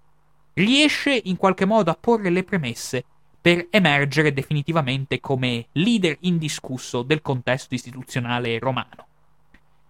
[0.55, 3.05] riesce in qualche modo a porre le premesse
[3.39, 9.07] per emergere definitivamente come leader indiscusso del contesto istituzionale romano.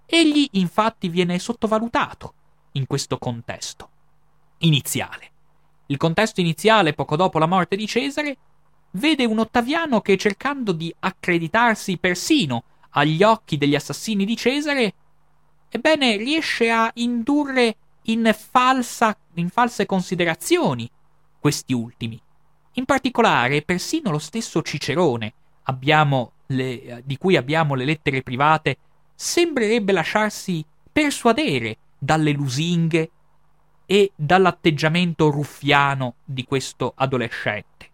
[0.05, 2.35] Egli infatti viene sottovalutato
[2.73, 3.91] in questo contesto
[4.63, 5.31] iniziale.
[5.87, 8.37] Il contesto iniziale, poco dopo la morte di Cesare,
[8.93, 14.95] vede un Ottaviano che cercando di accreditarsi persino agli occhi degli assassini di Cesare,
[15.69, 20.91] ebbene riesce a indurre in, falsa, in false considerazioni
[21.39, 22.21] questi ultimi.
[22.75, 25.35] In particolare, persino lo stesso Cicerone,
[26.47, 28.77] le, di cui abbiamo le lettere private,
[29.15, 33.11] sembrerebbe lasciarsi persuadere dalle lusinghe
[33.93, 37.91] e dall'atteggiamento ruffiano di questo adolescente.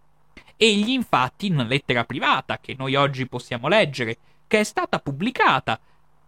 [0.57, 5.77] Egli infatti in una lettera privata che noi oggi possiamo leggere, che è stata pubblicata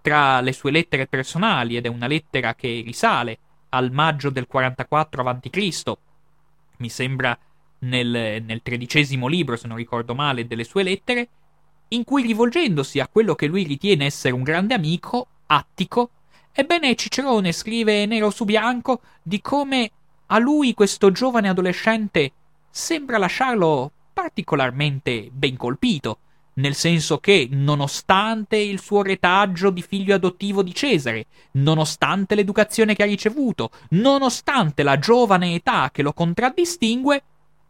[0.01, 5.23] tra le sue lettere personali ed è una lettera che risale al maggio del 44
[5.23, 5.93] a.C.,
[6.79, 7.39] mi sembra
[7.81, 11.29] nel, nel tredicesimo libro, se non ricordo male, delle sue lettere,
[11.91, 16.11] in cui rivolgendosi a quello che lui ritiene essere un grande amico, Attico,
[16.53, 19.91] ebbene Cicerone scrive nero su bianco di come
[20.27, 22.33] a lui questo giovane adolescente
[22.71, 26.19] sembra lasciarlo particolarmente ben colpito,
[26.55, 33.03] nel senso che, nonostante il suo retaggio di figlio adottivo di Cesare, nonostante l'educazione che
[33.03, 37.23] ha ricevuto, nonostante la giovane età che lo contraddistingue,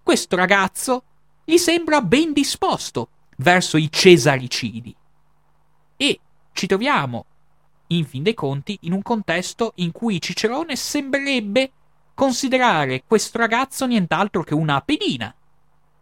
[0.03, 1.05] questo ragazzo
[1.45, 4.95] gli sembra ben disposto verso i cesaricidi.
[5.97, 6.21] E
[6.53, 7.27] ci troviamo,
[7.93, 11.71] in fin dei conti, in un contesto in cui Cicerone sembrerebbe
[12.15, 15.35] considerare questo ragazzo nient'altro che una pedina,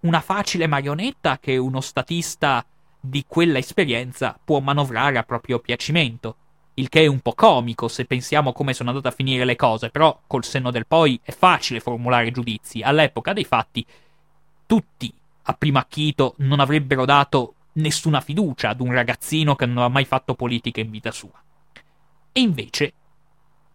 [0.01, 2.65] una facile marionetta che uno statista
[3.01, 6.37] di quella esperienza può manovrare a proprio piacimento.
[6.75, 9.91] Il che è un po' comico se pensiamo come sono andate a finire le cose,
[9.91, 12.83] però col senno del poi è facile formulare giudizi.
[12.83, 13.85] All'epoca dei fatti
[14.67, 19.93] tutti a primo acchito non avrebbero dato nessuna fiducia ad un ragazzino che non aveva
[19.93, 21.43] mai fatto politica in vita sua.
[22.33, 22.93] E invece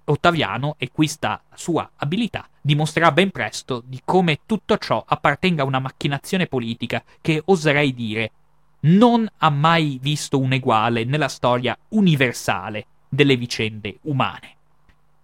[0.05, 5.63] Ottaviano, e qui sta la sua abilità, dimostrerà ben presto di come tutto ciò appartenga
[5.63, 8.31] a una macchinazione politica che oserei dire
[8.81, 14.55] non ha mai visto un eguale nella storia universale delle vicende umane.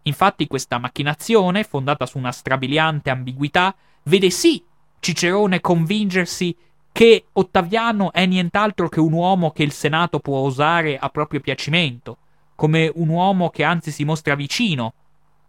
[0.04, 4.64] Infatti questa macchinazione, fondata su una strabiliante ambiguità, vede sì
[5.00, 6.56] Cicerone convincersi
[6.92, 12.18] che Ottaviano è nient'altro che un uomo che il Senato può usare a proprio piacimento,
[12.60, 14.94] come un uomo che anzi si mostra vicino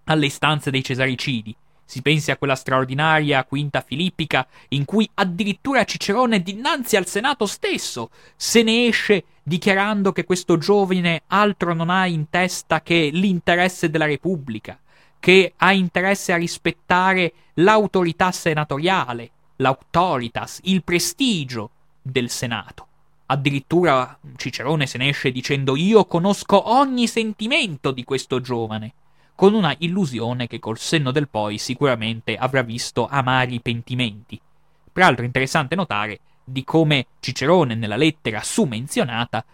[0.05, 1.53] alle istanze dei Cesaricidi.
[1.85, 8.11] Si pensi a quella straordinaria quinta filippica in cui addirittura Cicerone dinanzi al Senato stesso
[8.37, 14.07] se ne esce dichiarando che questo giovane altro non ha in testa che l'interesse della
[14.07, 14.79] Repubblica,
[15.18, 21.70] che ha interesse a rispettare l'autorità senatoriale, l'autoritas, il prestigio
[22.03, 22.87] del Senato.
[23.31, 28.93] Addirittura Cicerone se ne esce dicendo io conosco ogni sentimento di questo giovane,
[29.37, 34.40] con una illusione che col senno del poi sicuramente avrà visto amari pentimenti.
[34.93, 39.45] Peraltro interessante notare di come Cicerone nella lettera su menzionata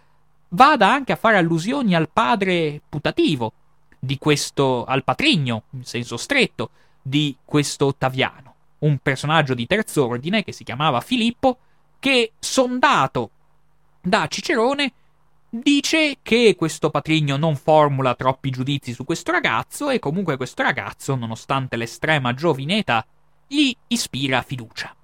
[0.49, 3.53] vada anche a fare allusioni al padre putativo
[3.99, 10.51] di questo, al patrigno, in senso stretto, di questo Ottaviano un personaggio di terz'ordine che
[10.51, 11.57] si chiamava Filippo,
[11.99, 13.31] che, sondato
[14.01, 14.93] da Cicerone,
[15.49, 21.15] dice che questo patrigno non formula troppi giudizi su questo ragazzo e comunque questo ragazzo,
[21.15, 23.05] nonostante l'estrema giovine età,
[23.47, 24.95] gli ispira fiducia.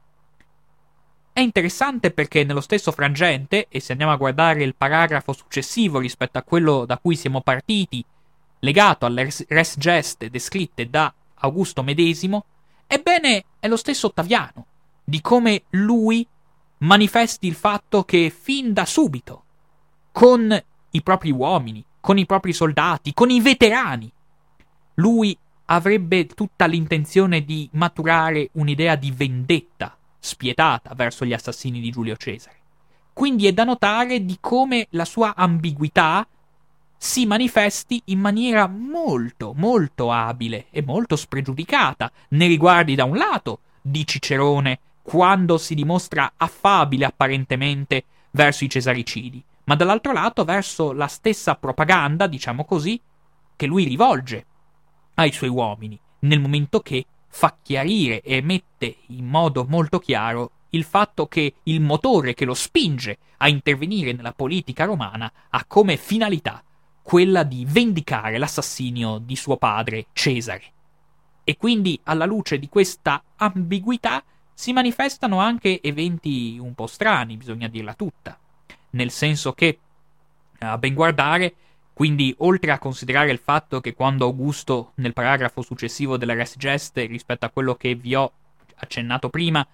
[1.32, 6.38] È interessante perché nello stesso frangente, e se andiamo a guardare il paragrafo successivo rispetto
[6.38, 8.06] a quello da cui siamo partiti,
[8.60, 12.46] legato alle res geste descritte da Augusto medesimo,
[12.94, 14.68] Ebbene, è lo stesso Ottaviano,
[15.04, 16.28] di come lui
[16.84, 19.44] manifesti il fatto che fin da subito,
[20.12, 24.12] con i propri uomini, con i propri soldati, con i veterani,
[24.96, 32.16] lui avrebbe tutta l'intenzione di maturare un'idea di vendetta spietata verso gli assassini di Giulio
[32.16, 32.58] Cesare.
[33.14, 36.28] Quindi è da notare di come la sua ambiguità
[36.98, 43.60] si manifesti in maniera molto, molto abile e molto spregiudicata nei riguardi da un lato
[43.82, 51.08] di Cicerone quando si dimostra affabile apparentemente verso i cesaricidi, ma dall'altro lato verso la
[51.08, 53.00] stessa propaganda, diciamo così,
[53.56, 54.46] che lui rivolge
[55.16, 60.84] ai suoi uomini, nel momento che fa chiarire e mette in modo molto chiaro il
[60.84, 66.64] fatto che il motore che lo spinge a intervenire nella politica romana ha come finalità
[67.02, 70.72] quella di vendicare l'assassinio di suo padre Cesare.
[71.44, 74.24] E quindi alla luce di questa ambiguità
[74.54, 78.38] si manifestano anche eventi un po' strani, bisogna dirla tutta,
[78.92, 79.80] nel senso che,
[80.60, 81.56] a ben guardare,
[81.94, 87.06] Quindi, oltre a considerare il fatto che quando Augusto, nel paragrafo successivo della Res Geste,
[87.06, 88.32] rispetto a quello che vi ho
[88.78, 89.66] accennato prima,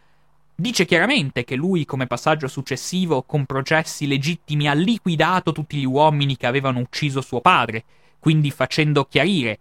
[0.54, 6.36] dice chiaramente che lui, come passaggio successivo, con processi legittimi, ha liquidato tutti gli uomini
[6.36, 7.86] che avevano ucciso suo padre,
[8.20, 9.60] quindi facendo chiarire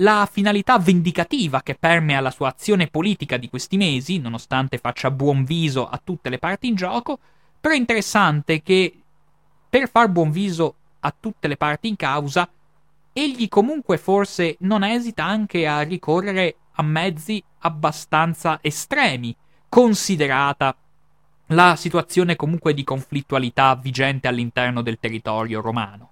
[0.00, 5.44] la finalità vendicativa che permea la sua azione politica di questi mesi, nonostante faccia buon
[5.44, 7.18] viso a tutte le parti in gioco,
[7.60, 9.02] però è interessante che
[9.68, 12.48] per far buon viso a tutte le parti in causa,
[13.12, 19.34] egli comunque forse non esita anche a ricorrere a mezzi abbastanza estremi,
[19.68, 20.76] considerata
[21.52, 26.10] la situazione comunque di conflittualità vigente all'interno del territorio romano.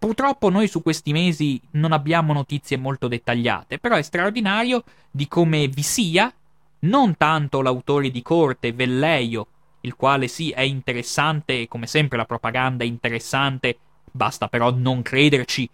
[0.00, 5.68] Purtroppo noi su questi mesi non abbiamo notizie molto dettagliate, però è straordinario di come
[5.68, 6.32] vi sia
[6.80, 9.46] non tanto l'autore di corte, Velleio,
[9.82, 13.76] il quale sì è interessante, come sempre la propaganda è interessante,
[14.10, 15.68] basta però non crederci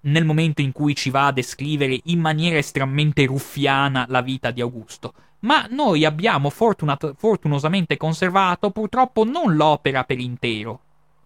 [0.00, 4.60] nel momento in cui ci va a descrivere in maniera estremamente ruffiana la vita di
[4.60, 5.14] Augusto.
[5.42, 10.80] Ma noi abbiamo fortunat- fortunosamente conservato purtroppo non l'opera per intero,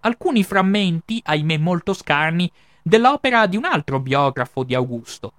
[0.04, 2.50] alcuni frammenti, ahimè molto scarni,
[2.82, 5.32] dell'opera di un altro biografo di Augusto.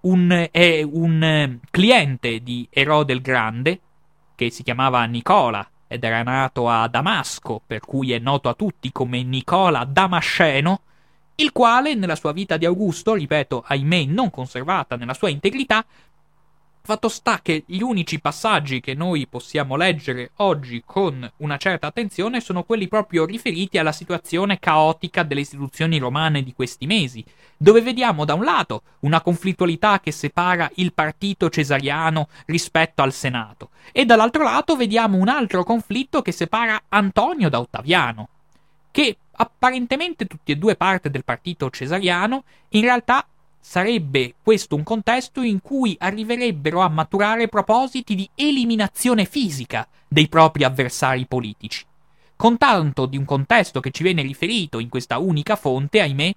[0.00, 3.80] Un, è un eh, cliente di Erode il Grande,
[4.34, 8.92] che si chiamava Nicola ed era nato a Damasco, per cui è noto a tutti
[8.92, 10.80] come Nicola Damasceno,
[11.36, 15.84] il quale nella sua vita di Augusto, ripeto, ahimè non conservata nella sua integrità,
[16.86, 22.42] Fatto sta che gli unici passaggi che noi possiamo leggere oggi con una certa attenzione
[22.42, 27.24] sono quelli proprio riferiti alla situazione caotica delle istituzioni romane di questi mesi,
[27.56, 33.70] dove vediamo da un lato una conflittualità che separa il partito cesariano rispetto al Senato,
[33.90, 38.28] e dall'altro lato vediamo un altro conflitto che separa Antonio da Ottaviano,
[38.90, 43.26] che apparentemente tutti e due parte del partito cesariano, in realtà
[43.66, 50.64] Sarebbe questo un contesto in cui arriverebbero a maturare propositi di eliminazione fisica dei propri
[50.64, 51.82] avversari politici.
[52.36, 56.34] Con tanto di un contesto che ci viene riferito in questa unica fonte, ahimè,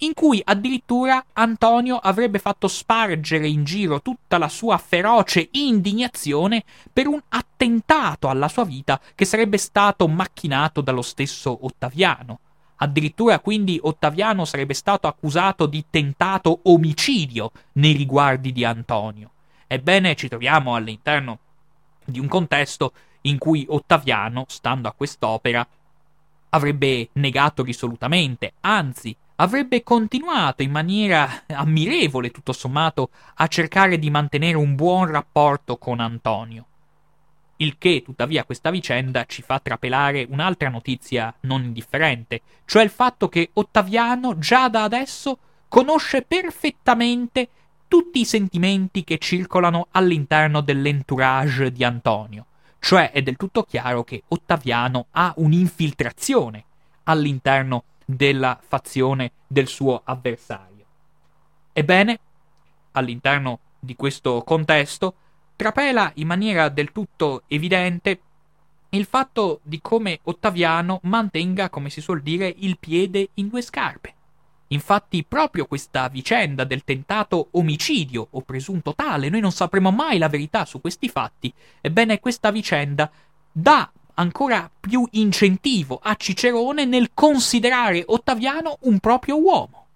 [0.00, 7.06] in cui addirittura Antonio avrebbe fatto spargere in giro tutta la sua feroce indignazione per
[7.06, 12.40] un attentato alla sua vita che sarebbe stato macchinato dallo stesso Ottaviano.
[12.80, 19.30] Addirittura quindi Ottaviano sarebbe stato accusato di tentato omicidio nei riguardi di Antonio.
[19.66, 21.38] Ebbene, ci troviamo all'interno
[22.04, 25.66] di un contesto in cui Ottaviano, stando a quest'opera,
[26.50, 34.56] avrebbe negato risolutamente, anzi avrebbe continuato in maniera ammirevole, tutto sommato, a cercare di mantenere
[34.56, 36.64] un buon rapporto con Antonio.
[37.60, 43.28] Il che, tuttavia, questa vicenda ci fa trapelare un'altra notizia non indifferente, cioè il fatto
[43.28, 47.48] che Ottaviano già da adesso conosce perfettamente
[47.88, 52.46] tutti i sentimenti che circolano all'interno dell'entourage di Antonio.
[52.78, 56.64] Cioè è del tutto chiaro che Ottaviano ha un'infiltrazione
[57.04, 60.84] all'interno della fazione del suo avversario.
[61.72, 62.20] Ebbene,
[62.92, 65.14] all'interno di questo contesto,
[65.58, 68.20] trapela in maniera del tutto evidente
[68.90, 74.14] il fatto di come Ottaviano mantenga, come si suol dire, il piede in due scarpe.
[74.68, 80.28] Infatti, proprio questa vicenda del tentato omicidio o presunto tale, noi non sapremo mai la
[80.28, 83.10] verità su questi fatti, ebbene questa vicenda
[83.50, 89.86] dà ancora più incentivo a Cicerone nel considerare Ottaviano un proprio uomo.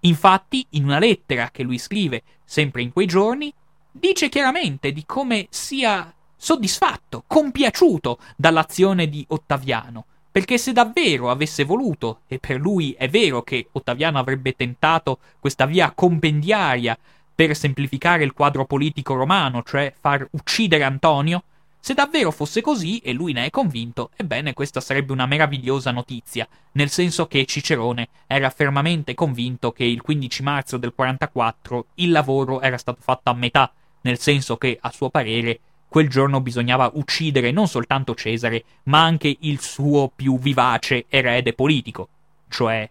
[0.00, 3.52] Infatti, in una lettera che lui scrive sempre in quei giorni,
[3.98, 12.20] dice chiaramente di come sia soddisfatto, compiaciuto dall'azione di Ottaviano, perché se davvero avesse voluto,
[12.26, 16.96] e per lui è vero che Ottaviano avrebbe tentato questa via compendiaria
[17.34, 21.42] per semplificare il quadro politico romano, cioè far uccidere Antonio,
[21.80, 26.46] se davvero fosse così e lui ne è convinto, ebbene questa sarebbe una meravigliosa notizia,
[26.72, 32.60] nel senso che Cicerone era fermamente convinto che il 15 marzo del 44 il lavoro
[32.60, 33.72] era stato fatto a metà
[34.06, 39.36] nel senso che, a suo parere, quel giorno bisognava uccidere non soltanto Cesare, ma anche
[39.40, 42.08] il suo più vivace erede politico,
[42.48, 42.88] cioè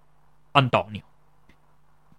[0.51, 1.03] Antonio.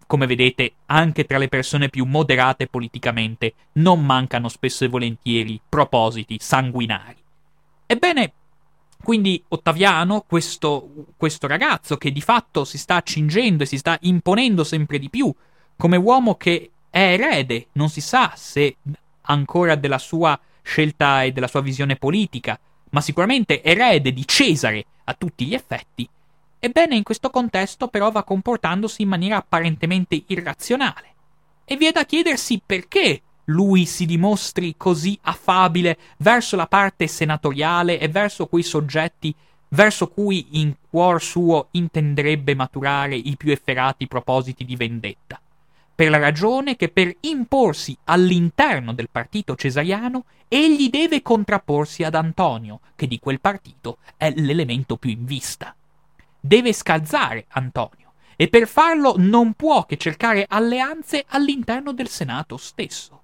[0.07, 6.39] Come vedete, anche tra le persone più moderate politicamente non mancano spesso e volentieri propositi
[6.41, 7.17] sanguinari.
[7.87, 8.33] Ebbene,
[9.03, 14.65] quindi Ottaviano, questo, questo ragazzo che di fatto si sta accingendo e si sta imponendo
[14.65, 15.35] sempre di più
[15.77, 18.77] come uomo che è erede, non si sa se
[19.23, 22.59] ancora della sua scelta e della sua visione politica,
[22.91, 26.09] ma sicuramente erede di Cesare a tutti gli effetti,
[26.59, 31.15] Ebbene, in questo contesto però va comportandosi in maniera apparentemente irrazionale.
[31.65, 38.01] E vi è da chiedersi perché lui si dimostri così affabile verso la parte senatoriale
[38.01, 39.33] e verso quei soggetti
[39.69, 45.41] verso cui in cuor suo intenderebbe maturare i più efferati propositi di vendetta,
[45.97, 52.81] per la ragione che per imporsi all'interno del partito cesariano egli deve contrapporsi ad Antonio,
[52.95, 55.75] che di quel partito è l'elemento più in vista.
[56.39, 63.23] Deve scalzare Antonio, e per farlo non può che cercare alleanze all'interno del Senato stesso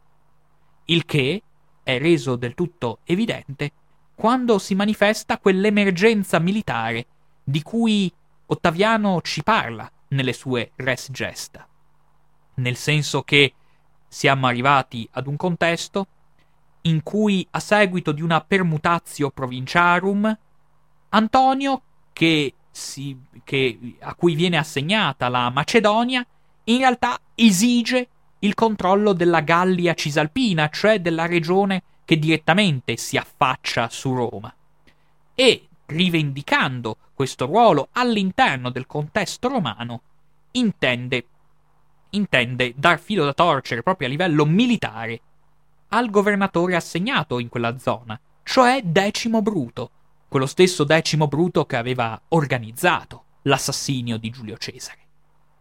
[0.86, 1.42] il che
[1.82, 3.72] è reso del tutto evidente
[4.14, 7.06] quando si manifesta quell'emergenza militare
[7.42, 8.12] di cui
[8.46, 11.66] Ottaviano ci parla nelle sue res gesta.
[12.54, 13.54] Nel senso che
[14.08, 16.06] siamo arrivati ad un contesto
[16.82, 20.38] in cui, a seguito di una permutatio provinciarum,
[21.10, 21.82] Antonio,
[22.12, 26.26] che si, che, a cui viene assegnata la Macedonia,
[26.64, 28.08] in realtà esige
[28.40, 34.52] il controllo della Gallia Cisalpina, cioè della regione che direttamente si affaccia su Roma.
[35.34, 40.02] E, rivendicando questo ruolo all'interno del contesto romano,
[40.52, 41.26] intende,
[42.12, 45.20] intende dar filo da torcere proprio a livello militare
[45.88, 49.90] al governatore assegnato in quella zona, cioè Decimo Bruto,
[50.28, 55.00] quello stesso Decimo Bruto che aveva organizzato l'assassinio di Giulio Cesare.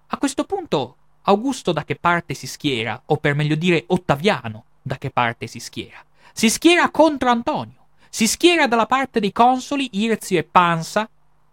[0.08, 4.98] A questo punto Augusto da che parte si schiera, o per meglio dire Ottaviano da
[4.98, 6.04] che parte si schiera?
[6.34, 11.08] Si schiera contro Antonio, si schiera dalla parte dei consoli Irzio e Pansa,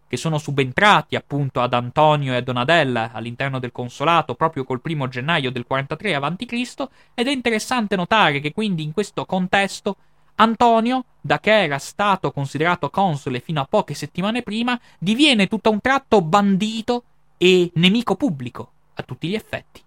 [0.08, 5.06] che sono subentrati appunto ad Antonio e a Donadella all'interno del consolato proprio col primo
[5.06, 6.88] gennaio del 43 a.C.
[7.14, 9.96] ed è interessante notare che quindi in questo contesto
[10.40, 15.72] Antonio, da che era stato considerato console fino a poche settimane prima, diviene tutto a
[15.72, 17.02] un tratto bandito
[17.36, 19.82] e nemico pubblico a tutti gli effetti,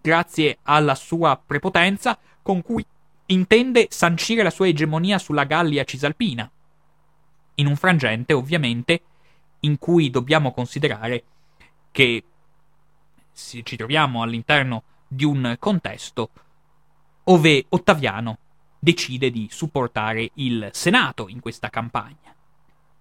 [0.00, 2.84] grazie alla sua prepotenza con cui
[3.26, 6.50] intende sancire la sua egemonia sulla Gallia Cisalpina,
[7.58, 9.02] in un frangente ovviamente
[9.60, 11.24] in cui dobbiamo considerare
[11.90, 12.22] che
[13.32, 16.30] ci troviamo all'interno di un contesto
[17.24, 18.38] ove Ottaviano
[18.78, 22.34] decide di supportare il Senato in questa campagna.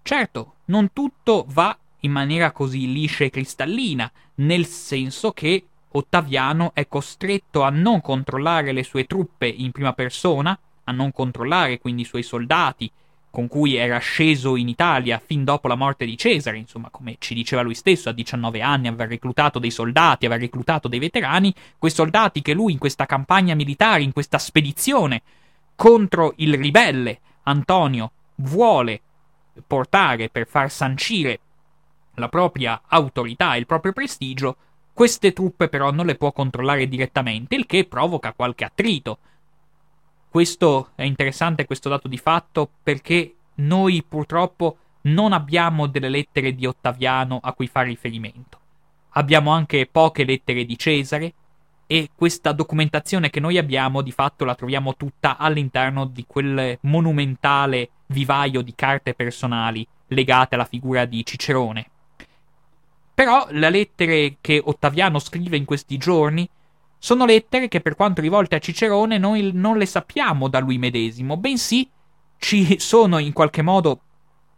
[0.01, 6.87] Certo, non tutto va in maniera così liscia e cristallina, nel senso che Ottaviano è
[6.87, 12.05] costretto a non controllare le sue truppe in prima persona, a non controllare quindi i
[12.05, 12.91] suoi soldati,
[13.37, 17.35] con cui era sceso in Italia fin dopo la morte di Cesare, insomma, come ci
[17.35, 21.91] diceva lui stesso, a 19 anni aver reclutato dei soldati, aver reclutato dei veterani, quei
[21.91, 25.21] soldati che lui in questa campagna militare, in questa spedizione
[25.75, 29.01] contro il ribelle Antonio vuole
[29.67, 31.39] portare per far sancire
[32.15, 34.55] la propria autorità e il proprio prestigio,
[34.93, 39.19] queste truppe però non le può controllare direttamente, il che provoca qualche attrito.
[40.29, 46.65] Questo è interessante, questo dato di fatto, perché noi purtroppo non abbiamo delle lettere di
[46.65, 48.59] Ottaviano a cui fare riferimento.
[49.11, 51.33] Abbiamo anche poche lettere di Cesare
[51.87, 57.89] e questa documentazione che noi abbiamo di fatto la troviamo tutta all'interno di quel monumentale
[58.07, 61.89] vivaio di carte personali legate alla figura di Cicerone.
[63.13, 66.47] Però le lettere che Ottaviano scrive in questi giorni
[66.97, 71.37] sono lettere che per quanto rivolte a Cicerone noi non le sappiamo da lui medesimo,
[71.37, 71.89] bensì
[72.37, 74.01] ci sono in qualche modo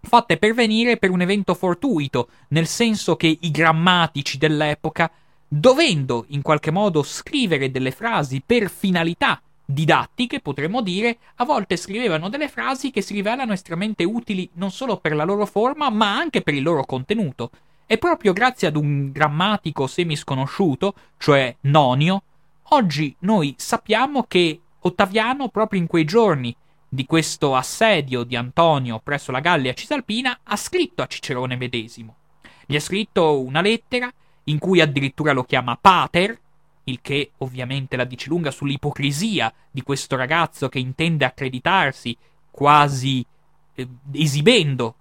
[0.02, 5.12] fatte pervenire per un evento fortuito, nel senso che i grammatici dell'epoca,
[5.48, 12.30] dovendo in qualche modo scrivere delle frasi per finalità didattiche, potremmo dire, a volte scrivevano
[12.30, 16.42] delle frasi che si rivelano estremamente utili non solo per la loro forma, ma anche
[16.42, 17.52] per il loro contenuto.
[17.92, 22.22] E proprio grazie ad un grammatico semisconosciuto, cioè Nonio,
[22.66, 26.56] oggi noi sappiamo che Ottaviano, proprio in quei giorni
[26.88, 32.18] di questo assedio di Antonio presso la Gallia Cisalpina, ha scritto a Cicerone medesimo.
[32.68, 34.14] Gli ha scritto una lettera
[34.44, 36.40] in cui addirittura lo chiama pater,
[36.84, 42.16] il che ovviamente la dice lunga sull'ipocrisia di questo ragazzo che intende accreditarsi
[42.52, 43.26] quasi
[43.74, 44.94] eh, esibendo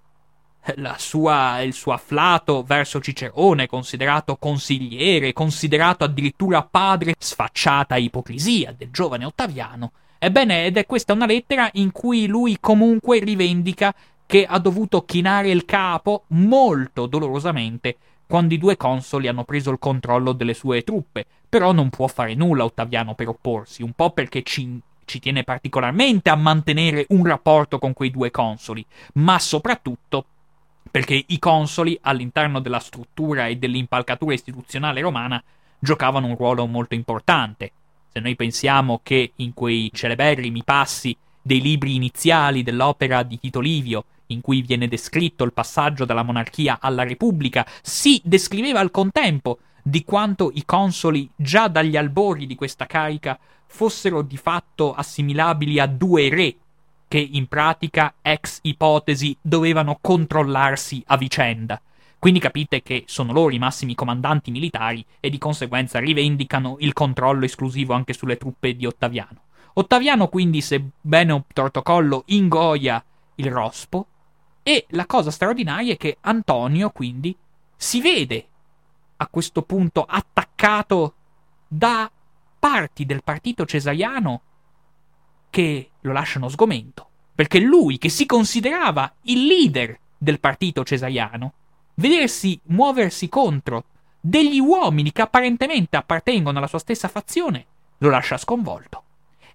[0.97, 9.25] sua, il suo afflato verso Cicerone, considerato consigliere, considerato addirittura padre, sfacciata ipocrisia del giovane
[9.25, 9.91] Ottaviano.
[10.19, 13.93] Ebbene, ed è questa una lettera in cui lui comunque rivendica
[14.25, 17.97] che ha dovuto chinare il capo molto dolorosamente
[18.27, 21.25] quando i due consoli hanno preso il controllo delle sue truppe.
[21.49, 26.29] Però non può fare nulla Ottaviano per opporsi, un po' perché ci, ci tiene particolarmente
[26.29, 30.25] a mantenere un rapporto con quei due consoli, ma soprattutto
[30.89, 35.41] perché i consoli all'interno della struttura e dell'impalcatura istituzionale romana
[35.79, 37.71] giocavano un ruolo molto importante.
[38.11, 44.05] Se noi pensiamo che in quei celeberrimi passi dei libri iniziali dell'opera di Tito Livio,
[44.27, 50.03] in cui viene descritto il passaggio dalla monarchia alla repubblica, si descriveva al contempo di
[50.03, 56.29] quanto i consoli già dagli albori di questa carica fossero di fatto assimilabili a due
[56.29, 56.55] re
[57.09, 61.81] che in pratica ex ipotesi dovevano controllarsi a vicenda.
[62.19, 67.45] Quindi capite che sono loro i massimi comandanti militari e di conseguenza rivendicano il controllo
[67.45, 69.41] esclusivo anche sulle truppe di Ottaviano.
[69.73, 73.03] Ottaviano quindi, sebbene un tortocollo, ingoia
[73.35, 74.05] il rospo
[74.61, 77.35] e la cosa straordinaria è che Antonio quindi
[77.75, 78.47] si vede
[79.17, 81.13] a questo punto attaccato
[81.67, 82.11] da
[82.59, 84.41] parti del partito cesariano
[85.49, 91.53] che lo lasciano sgomento, perché lui, che si considerava il leader del partito cesariano,
[91.95, 93.85] vedersi muoversi contro
[94.19, 97.65] degli uomini che apparentemente appartengono alla sua stessa fazione,
[97.99, 99.03] lo lascia sconvolto.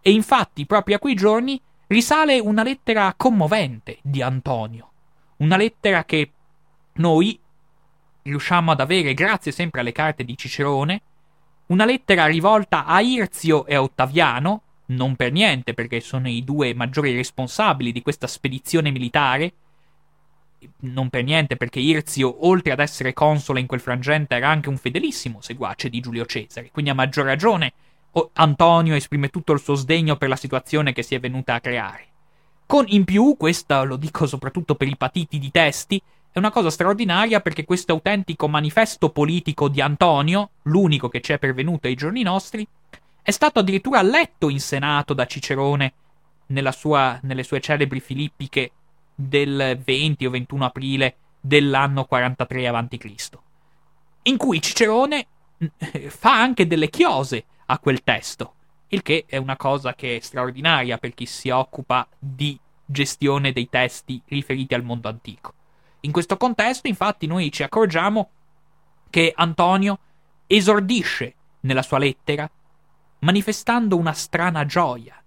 [0.00, 4.90] E infatti, proprio a quei giorni, risale una lettera commovente di Antonio,
[5.38, 6.30] una lettera che
[6.94, 7.38] noi
[8.22, 11.02] riusciamo ad avere grazie sempre alle carte di Cicerone,
[11.66, 16.74] una lettera rivolta a Irzio e a Ottaviano, non per niente perché sono i due
[16.74, 19.52] maggiori responsabili di questa spedizione militare,
[20.80, 24.76] non per niente perché Irzio, oltre ad essere console in quel frangente, era anche un
[24.76, 27.72] fedelissimo seguace di Giulio Cesare, quindi a maggior ragione
[28.34, 32.06] Antonio esprime tutto il suo sdegno per la situazione che si è venuta a creare.
[32.66, 36.70] Con in più, questa lo dico soprattutto per i patiti di testi, è una cosa
[36.70, 42.22] straordinaria perché questo autentico manifesto politico di Antonio, l'unico che ci è pervenuto ai giorni
[42.22, 42.66] nostri,
[43.24, 45.94] è stato addirittura letto in Senato da Cicerone
[46.72, 48.70] sua, nelle sue celebri filippiche
[49.14, 53.28] del 20 o 21 aprile dell'anno 43 a.C.,
[54.24, 58.56] in cui Cicerone eh, fa anche delle chiose a quel testo,
[58.88, 63.70] il che è una cosa che è straordinaria per chi si occupa di gestione dei
[63.70, 65.54] testi riferiti al mondo antico.
[66.00, 68.28] In questo contesto, infatti, noi ci accorgiamo
[69.08, 69.98] che Antonio
[70.46, 72.50] esordisce nella sua lettera
[73.24, 75.20] manifestando una strana gioia,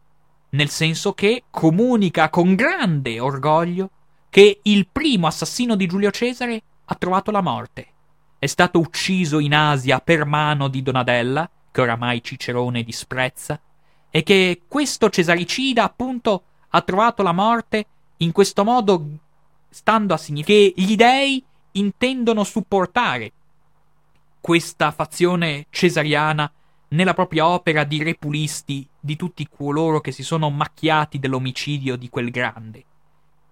[0.50, 3.89] nel senso che comunica con grande orgoglio
[4.30, 7.88] che il primo assassino di Giulio Cesare ha trovato la morte.
[8.38, 13.60] È stato ucciso in Asia per mano di Donadella, che oramai Cicerone disprezza,
[14.12, 17.86] e che questo cesaricida appunto ha trovato la morte
[18.18, 19.06] in questo modo
[19.70, 23.32] stando a significare che gli dei intendono supportare
[24.39, 26.52] questa fazione cesariana
[26.90, 32.32] nella propria opera di repulisti di tutti coloro che si sono macchiati dell'omicidio di quel
[32.32, 32.84] grande.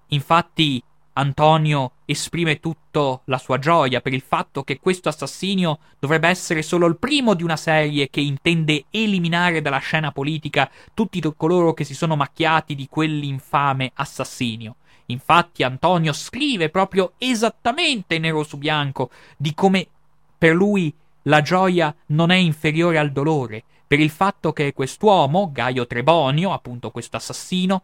[0.07, 0.81] Infatti
[1.17, 6.87] Antonio esprime tutta la sua gioia per il fatto che questo assassinio dovrebbe essere solo
[6.87, 11.95] il primo di una serie che intende eliminare dalla scena politica tutti coloro che si
[11.95, 14.75] sono macchiati di quell'infame assassinio.
[15.07, 19.87] Infatti Antonio scrive proprio esattamente nero su bianco di come
[20.37, 20.93] per lui
[21.27, 26.91] la gioia non è inferiore al dolore, per il fatto che quest'uomo, Gaio Trebonio, appunto
[26.91, 27.81] questo assassino,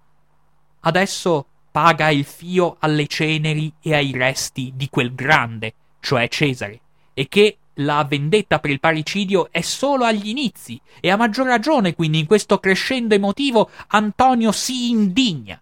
[0.82, 6.80] adesso paga il fio alle ceneri e ai resti di quel grande, cioè Cesare,
[7.14, 11.96] e che la vendetta per il parricidio è solo agli inizi, e a maggior ragione
[11.96, 15.62] quindi in questo crescendo emotivo Antonio si indigna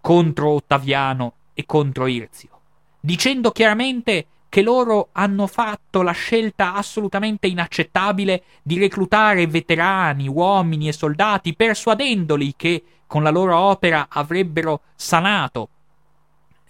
[0.00, 2.60] contro Ottaviano e contro Irzio,
[3.00, 10.92] dicendo chiaramente che loro hanno fatto la scelta assolutamente inaccettabile di reclutare veterani, uomini e
[10.92, 15.68] soldati, persuadendoli che con la loro opera avrebbero sanato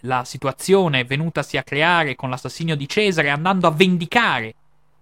[0.02, 4.54] la situazione venutasi a creare con l'assassinio di Cesare, andando a vendicare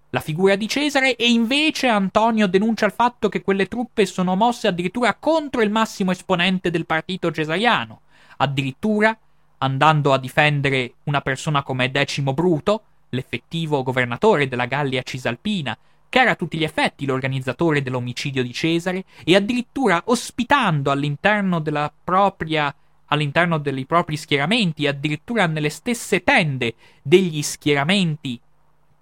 [0.09, 4.67] la figura di Cesare, e invece Antonio denuncia il fatto che quelle truppe sono mosse
[4.67, 8.01] addirittura contro il massimo esponente del partito cesariano,
[8.37, 9.15] addirittura
[9.63, 15.77] andando a difendere una persona come Decimo Bruto, l'effettivo governatore della Gallia Cisalpina,
[16.09, 21.61] che era a tutti gli effetti l'organizzatore dell'omicidio di Cesare, e addirittura ospitando all'interno
[22.03, 22.73] propria
[23.05, 28.39] all'interno dei propri schieramenti, addirittura nelle stesse tende degli schieramenti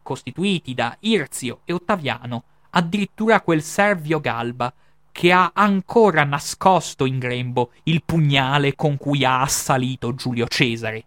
[0.02, 4.74] costituiti da Irzio e Ottaviano, addirittura quel Servio Galba
[5.20, 11.04] che ha ancora nascosto in grembo il pugnale con cui ha assalito Giulio Cesare.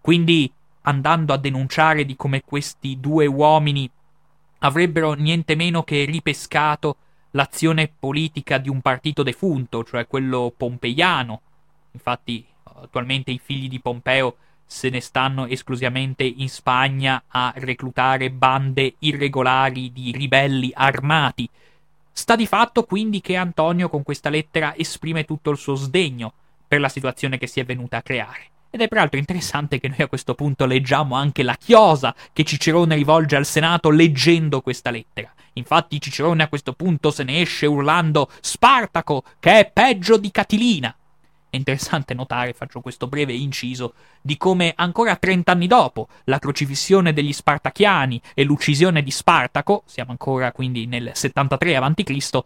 [0.00, 3.88] Quindi, andando a denunciare di come questi due uomini
[4.58, 6.96] avrebbero niente meno che ripescato
[7.30, 11.40] l'azione politica di un partito defunto, cioè quello pompeiano.
[11.92, 18.96] Infatti, attualmente i figli di Pompeo se ne stanno esclusivamente in Spagna a reclutare bande
[18.98, 21.48] irregolari di ribelli armati.
[22.20, 26.34] Sta di fatto quindi che Antonio con questa lettera esprime tutto il suo sdegno
[26.68, 28.50] per la situazione che si è venuta a creare.
[28.68, 32.94] Ed è peraltro interessante che noi a questo punto leggiamo anche la chiosa che Cicerone
[32.94, 35.32] rivolge al Senato leggendo questa lettera.
[35.54, 40.94] Infatti Cicerone a questo punto se ne esce urlando Spartaco, che è peggio di Catilina.
[41.50, 47.32] È interessante notare, faccio questo breve inciso, di come ancora trent'anni dopo la crocifissione degli
[47.32, 52.38] Spartachiani e l'uccisione di Spartaco, siamo ancora quindi nel 73 a.C.,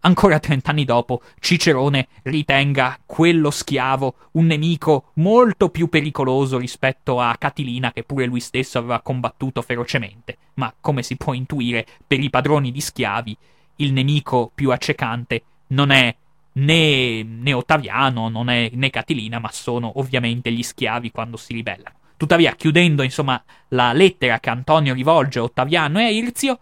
[0.00, 7.90] ancora trent'anni dopo Cicerone ritenga quello schiavo un nemico molto più pericoloso rispetto a Catilina
[7.90, 12.70] che pure lui stesso aveva combattuto ferocemente, ma come si può intuire per i padroni
[12.70, 13.36] di schiavi
[13.76, 16.14] il nemico più accecante non è
[16.52, 21.96] né, né Ottaviano, è né Catilina, ma sono ovviamente gli schiavi quando si ribellano.
[22.16, 26.58] Tuttavia, chiudendo insomma la lettera che Antonio rivolge a Ottaviano e a Irzio,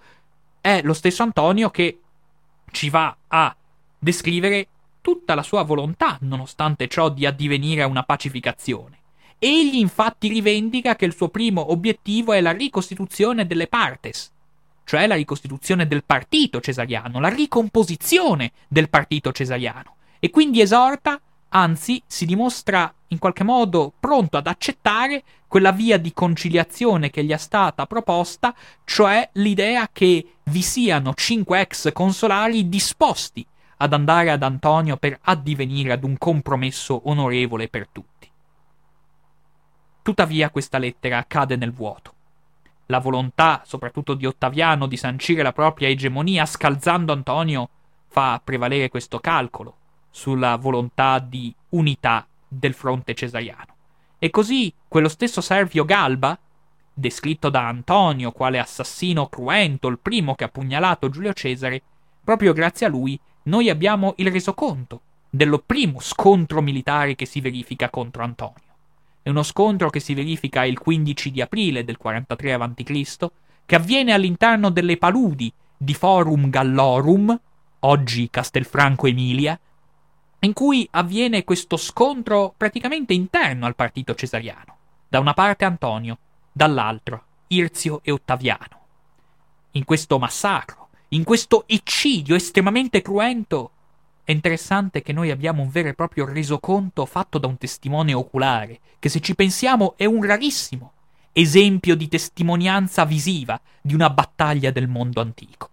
[0.60, 1.98] è lo stesso Antonio che
[2.70, 3.54] ci va a
[3.98, 4.68] descrivere
[5.00, 8.98] tutta la sua volontà, nonostante ciò, di addivenire a una pacificazione.
[9.38, 14.32] Egli infatti rivendica che il suo primo obiettivo è la ricostituzione delle partes,
[14.90, 21.20] cioè la ricostituzione del partito cesariano, la ricomposizione del partito cesariano, e quindi esorta,
[21.50, 27.30] anzi si dimostra in qualche modo pronto ad accettare quella via di conciliazione che gli
[27.30, 34.42] è stata proposta, cioè l'idea che vi siano cinque ex consolari disposti ad andare ad
[34.42, 38.28] Antonio per addivenire ad un compromesso onorevole per tutti.
[40.02, 42.09] Tuttavia questa lettera cade nel vuoto
[42.90, 47.68] la volontà, soprattutto di Ottaviano, di sancire la propria egemonia scalzando Antonio
[48.08, 49.76] fa prevalere questo calcolo
[50.10, 53.74] sulla volontà di unità del fronte cesariano.
[54.18, 56.36] E così quello stesso Servio Galba,
[56.92, 61.80] descritto da Antonio quale assassino cruento, il primo che ha pugnalato Giulio Cesare,
[62.22, 67.88] proprio grazie a lui noi abbiamo il resoconto dello primo scontro militare che si verifica
[67.88, 68.69] contro Antonio.
[69.22, 73.26] È uno scontro che si verifica il 15 di aprile del 43 a.C.,
[73.66, 77.38] che avviene all'interno delle paludi di Forum Gallorum,
[77.80, 79.58] oggi Castelfranco Emilia,
[80.40, 84.76] in cui avviene questo scontro praticamente interno al partito cesariano.
[85.08, 86.18] Da una parte Antonio,
[86.50, 88.78] dall'altro Irzio e Ottaviano.
[89.72, 93.72] In questo massacro, in questo eccidio estremamente cruento,
[94.30, 98.78] è interessante che noi abbiamo un vero e proprio resoconto fatto da un testimone oculare,
[99.00, 100.92] che se ci pensiamo è un rarissimo
[101.32, 105.68] esempio di testimonianza visiva di una battaglia del mondo antico.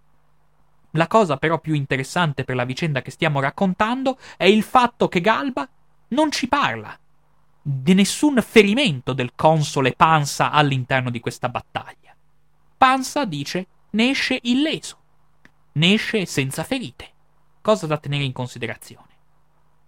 [0.91, 5.21] La cosa però più interessante per la vicenda che stiamo raccontando è il fatto che
[5.21, 5.67] Galba
[6.09, 6.97] non ci parla
[7.61, 12.15] di nessun ferimento del console Pansa all'interno di questa battaglia.
[12.75, 14.97] Pansa, dice, ne esce illeso,
[15.73, 17.15] ne esce senza ferite
[17.67, 19.09] cosa da tenere in considerazione.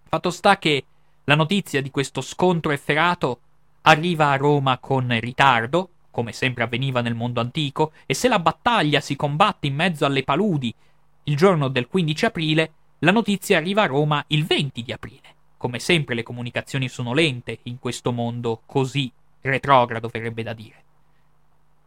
[0.06, 0.84] Fatto sta che
[1.24, 3.40] la notizia di questo scontro efferato
[3.82, 9.00] arriva a Roma con ritardo, come sempre avveniva nel mondo antico, e se la battaglia
[9.00, 10.74] si combatte in mezzo alle paludi
[11.22, 15.34] il giorno del 15 aprile, la notizia arriva a Roma il 20 di aprile.
[15.56, 19.10] Come sempre le comunicazioni sono lente in questo mondo così
[19.40, 20.84] retrogrado, verrebbe da dire.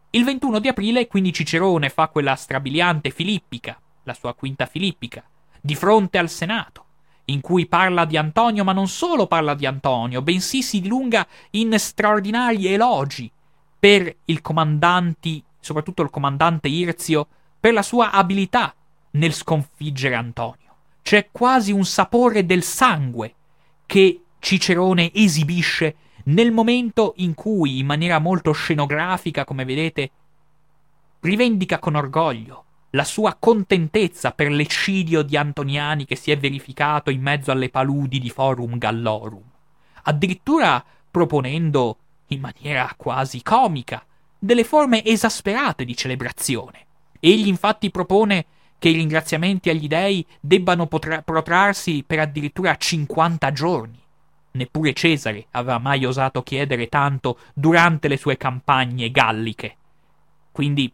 [0.10, 5.24] Il 21 di aprile quindi Cicerone fa quella strabiliante filippica, la sua quinta filippica,
[5.66, 6.84] di fronte al Senato,
[7.26, 11.80] in cui parla di Antonio, ma non solo parla di Antonio, bensì si dilunga in
[11.80, 13.32] straordinari elogi
[13.80, 17.28] per il comandanti, soprattutto il comandante Irzio,
[17.62, 18.76] per la sua abilità
[19.12, 20.58] nel sconfiggere Antonio.
[21.02, 23.34] C'è quasi un sapore del sangue
[23.86, 25.96] che Cicerone esibisce
[26.26, 30.12] nel momento in cui, in maniera molto scenografica, come vedete,
[31.22, 32.66] rivendica con orgoglio
[32.96, 38.20] la sua contentezza per l'eccidio di Antoniani che si è verificato in mezzo alle paludi
[38.20, 39.42] di Forum Gallorum,
[40.04, 44.06] addirittura proponendo, in maniera quasi comica,
[44.38, 46.86] delle forme esasperate di celebrazione.
[47.20, 48.46] Egli infatti propone
[48.78, 54.02] che i ringraziamenti agli dei debbano potra- protrarsi per addirittura 50 giorni.
[54.52, 59.78] Neppure Cesare aveva mai osato chiedere tanto durante le sue campagne galliche.
[60.52, 60.94] Quindi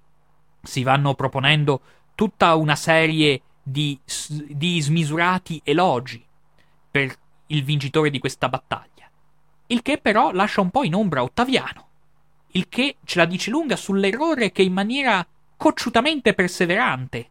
[0.69, 1.81] si vanno proponendo
[2.15, 3.99] tutta una serie di,
[4.47, 6.23] di smisurati elogi
[6.91, 7.13] per
[7.47, 9.09] il vincitore di questa battaglia.
[9.67, 11.87] Il che però lascia un po' in ombra Ottaviano.
[12.51, 15.25] Il che ce la dice lunga sull'errore che in maniera
[15.57, 17.29] cocciutamente perseverante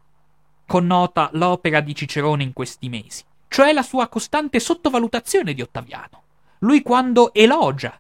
[0.66, 6.22] connota l'opera di Cicerone in questi mesi, cioè la sua costante sottovalutazione di Ottaviano.
[6.61, 7.99] Lui quando elogia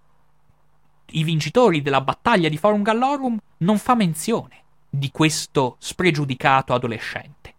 [1.12, 4.64] i vincitori della battaglia di Forum Gallorum non fa menzione
[4.98, 7.54] di questo spregiudicato adolescente.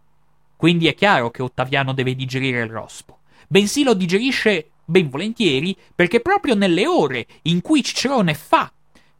[0.56, 6.20] Quindi è chiaro che Ottaviano deve digerire il rospo, bensì lo digerisce ben volentieri perché
[6.20, 8.72] proprio nelle ore in cui Cicerone fa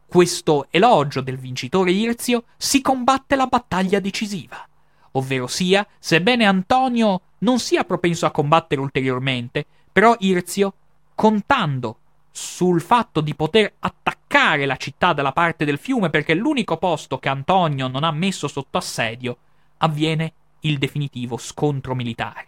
[0.06, 4.68] questo elogio del vincitore Irzio si combatte la battaglia decisiva.
[5.12, 10.74] Ovvero sia, sebbene Antonio non sia propenso a combattere ulteriormente, però Irzio,
[11.14, 11.98] contando
[12.30, 17.28] sul fatto di poter attaccare la città dalla parte del fiume perché l'unico posto che
[17.28, 19.36] Antonio non ha messo sotto assedio,
[19.78, 22.46] avviene il definitivo scontro militare.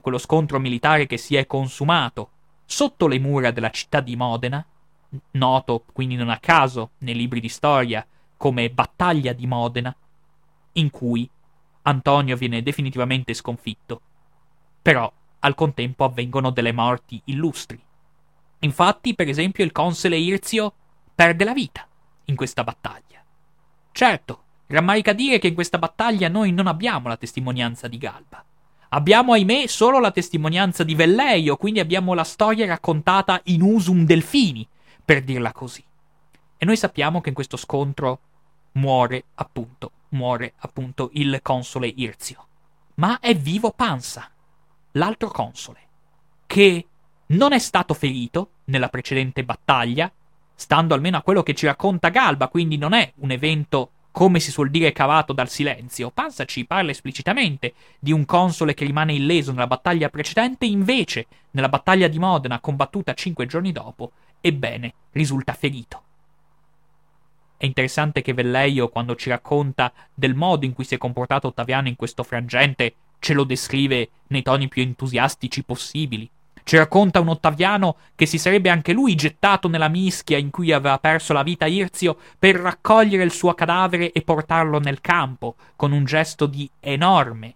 [0.00, 2.30] Quello scontro militare che si è consumato
[2.64, 4.64] sotto le mura della città di Modena,
[5.32, 9.94] noto quindi non a caso nei libri di storia come battaglia di Modena,
[10.72, 11.28] in cui
[11.82, 14.00] Antonio viene definitivamente sconfitto.
[14.80, 17.80] Però al contempo avvengono delle morti illustri.
[18.64, 20.72] Infatti, per esempio, il console Irzio
[21.14, 21.86] perde la vita
[22.26, 23.22] in questa battaglia.
[23.90, 28.44] Certo, rammarica dire che in questa battaglia noi non abbiamo la testimonianza di Galba.
[28.90, 34.66] Abbiamo, ahimè, solo la testimonianza di Velleio, quindi abbiamo la storia raccontata in usum delfini,
[35.04, 35.84] per dirla così.
[36.56, 38.20] E noi sappiamo che in questo scontro
[38.72, 42.46] muore, appunto, muore, appunto, il console Irzio.
[42.96, 44.30] Ma è vivo Pansa,
[44.92, 45.80] l'altro console,
[46.46, 46.86] che
[47.26, 50.10] non è stato ferito nella precedente battaglia,
[50.54, 54.50] stando almeno a quello che ci racconta Galba, quindi non è un evento come si
[54.50, 56.10] suol dire cavato dal silenzio.
[56.10, 61.70] Pansa ci parla esplicitamente di un console che rimane illeso nella battaglia precedente, invece nella
[61.70, 66.02] battaglia di Modena combattuta cinque giorni dopo, ebbene, risulta ferito.
[67.56, 71.88] È interessante che Velleio, quando ci racconta del modo in cui si è comportato Ottaviano
[71.88, 76.28] in questo frangente, ce lo descrive nei toni più entusiastici possibili.
[76.64, 80.98] Ci racconta un Ottaviano che si sarebbe anche lui gettato nella mischia in cui aveva
[80.98, 86.04] perso la vita Irzio per raccogliere il suo cadavere e portarlo nel campo, con un
[86.04, 87.54] gesto di enorme,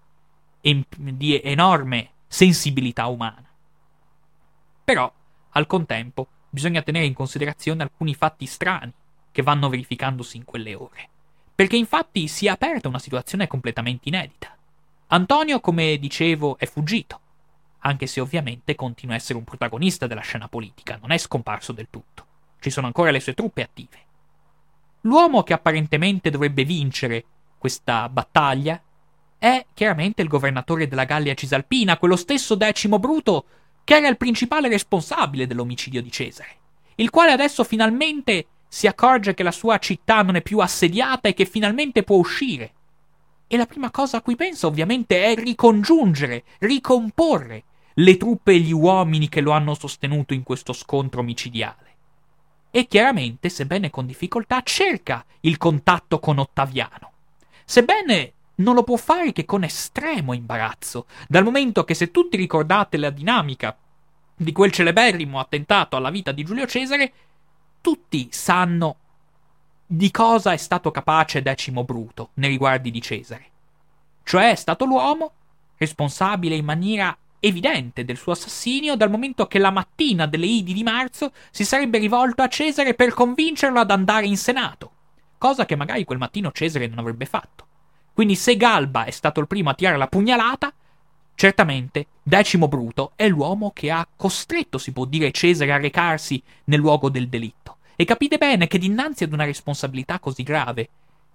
[0.60, 3.44] di enorme sensibilità umana.
[4.84, 5.12] Però,
[5.50, 8.92] al contempo, bisogna tenere in considerazione alcuni fatti strani
[9.30, 11.08] che vanno verificandosi in quelle ore.
[11.54, 14.54] Perché infatti si è aperta una situazione completamente inedita.
[15.08, 17.20] Antonio, come dicevo, è fuggito,
[17.86, 21.86] anche se ovviamente continua a essere un protagonista della scena politica, non è scomparso del
[21.88, 22.26] tutto.
[22.58, 23.98] Ci sono ancora le sue truppe attive.
[25.02, 27.24] L'uomo che apparentemente dovrebbe vincere
[27.56, 28.82] questa battaglia
[29.38, 33.44] è chiaramente il governatore della Gallia Cisalpina, quello stesso Decimo Bruto
[33.84, 36.56] che era il principale responsabile dell'omicidio di Cesare,
[36.96, 41.34] il quale adesso finalmente si accorge che la sua città non è più assediata e
[41.34, 42.72] che finalmente può uscire
[43.48, 47.64] e la prima cosa a cui pensa ovviamente è ricongiungere, ricomporre
[47.98, 51.84] le truppe e gli uomini che lo hanno sostenuto in questo scontro micidiale.
[52.70, 57.12] E chiaramente, sebbene con difficoltà, cerca il contatto con Ottaviano.
[57.64, 62.98] Sebbene non lo può fare che con estremo imbarazzo, dal momento che se tutti ricordate
[62.98, 63.76] la dinamica
[64.36, 67.12] di quel celeberrimo attentato alla vita di Giulio Cesare,
[67.80, 68.96] tutti sanno
[69.86, 73.50] di cosa è stato capace Decimo Bruto nei riguardi di Cesare.
[74.22, 75.32] Cioè è stato l'uomo
[75.76, 80.82] responsabile in maniera evidente del suo assassinio dal momento che la mattina delle Idi di
[80.82, 84.90] marzo si sarebbe rivolto a Cesare per convincerlo ad andare in Senato,
[85.38, 87.66] cosa che magari quel mattino Cesare non avrebbe fatto.
[88.12, 90.72] Quindi se Galba è stato il primo a tirare la pugnalata,
[91.34, 96.80] certamente Decimo Bruto è l'uomo che ha costretto, si può dire, Cesare a recarsi nel
[96.80, 97.76] luogo del delitto.
[97.94, 100.88] E capite bene che dinanzi ad una responsabilità così grave,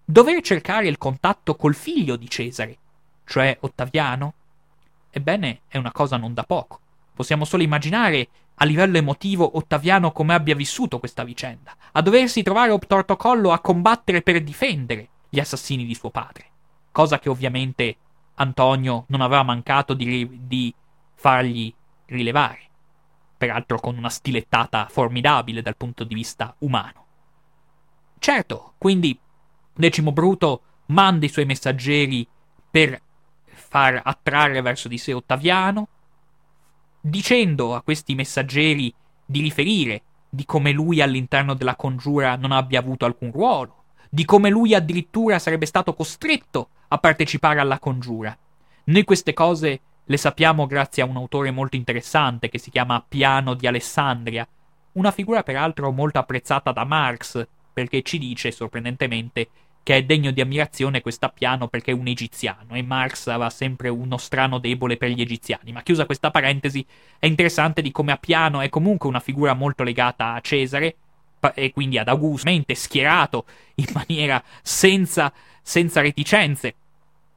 [0.04, 2.78] dover cercare il contatto col figlio di Cesare,
[3.26, 4.34] cioè Ottaviano,
[5.12, 6.80] ebbene è una cosa non da poco.
[7.14, 12.72] Possiamo solo immaginare a livello emotivo Ottaviano come abbia vissuto questa vicenda, a doversi trovare
[12.72, 16.46] obtorto collo a combattere per difendere gli assassini di suo padre,
[16.92, 17.96] cosa che ovviamente
[18.36, 20.74] Antonio non aveva mancato di, di
[21.16, 21.74] fargli
[22.06, 22.70] rilevare
[23.42, 27.06] peraltro con una stilettata formidabile dal punto di vista umano.
[28.20, 29.18] Certo, quindi
[29.74, 32.28] Decimo Bruto manda i suoi messaggeri
[32.70, 33.02] per
[33.72, 35.88] far attrarre verso di sé Ottaviano,
[37.00, 38.94] dicendo a questi messaggeri
[39.26, 44.50] di riferire di come lui all'interno della congiura non abbia avuto alcun ruolo, di come
[44.50, 48.38] lui addirittura sarebbe stato costretto a partecipare alla congiura.
[48.84, 53.54] Noi queste cose le sappiamo grazie a un autore molto interessante che si chiama Piano
[53.54, 54.46] di Alessandria,
[54.94, 59.48] una figura peraltro molto apprezzata da Marx, perché ci dice, sorprendentemente,
[59.84, 63.90] che è degno di ammirazione questo Piano perché è un egiziano e Marx aveva sempre
[63.90, 65.72] uno strano debole per gli egiziani.
[65.72, 66.86] Ma chiusa questa parentesi,
[67.18, 70.96] è interessante di come Appiano è comunque una figura molto legata a Cesare,
[71.56, 76.76] e quindi ad augustamente schierato in maniera senza, senza reticenze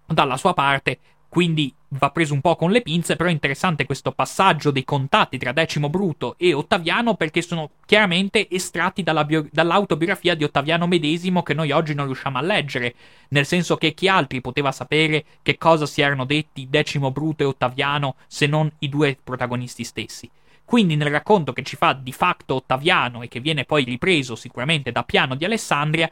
[0.07, 4.12] dalla sua parte, quindi va preso un po' con le pinze, però è interessante questo
[4.12, 10.34] passaggio dei contatti tra Decimo Bruto e Ottaviano perché sono chiaramente estratti dalla bio- dall'autobiografia
[10.34, 12.95] di Ottaviano medesimo che noi oggi non riusciamo a leggere,
[13.28, 17.47] nel senso che chi altri poteva sapere che cosa si erano detti Decimo Bruto e
[17.47, 20.30] Ottaviano se non i due protagonisti stessi.
[20.64, 24.92] Quindi nel racconto che ci fa di fatto Ottaviano e che viene poi ripreso sicuramente
[24.92, 26.11] da Piano di Alessandria,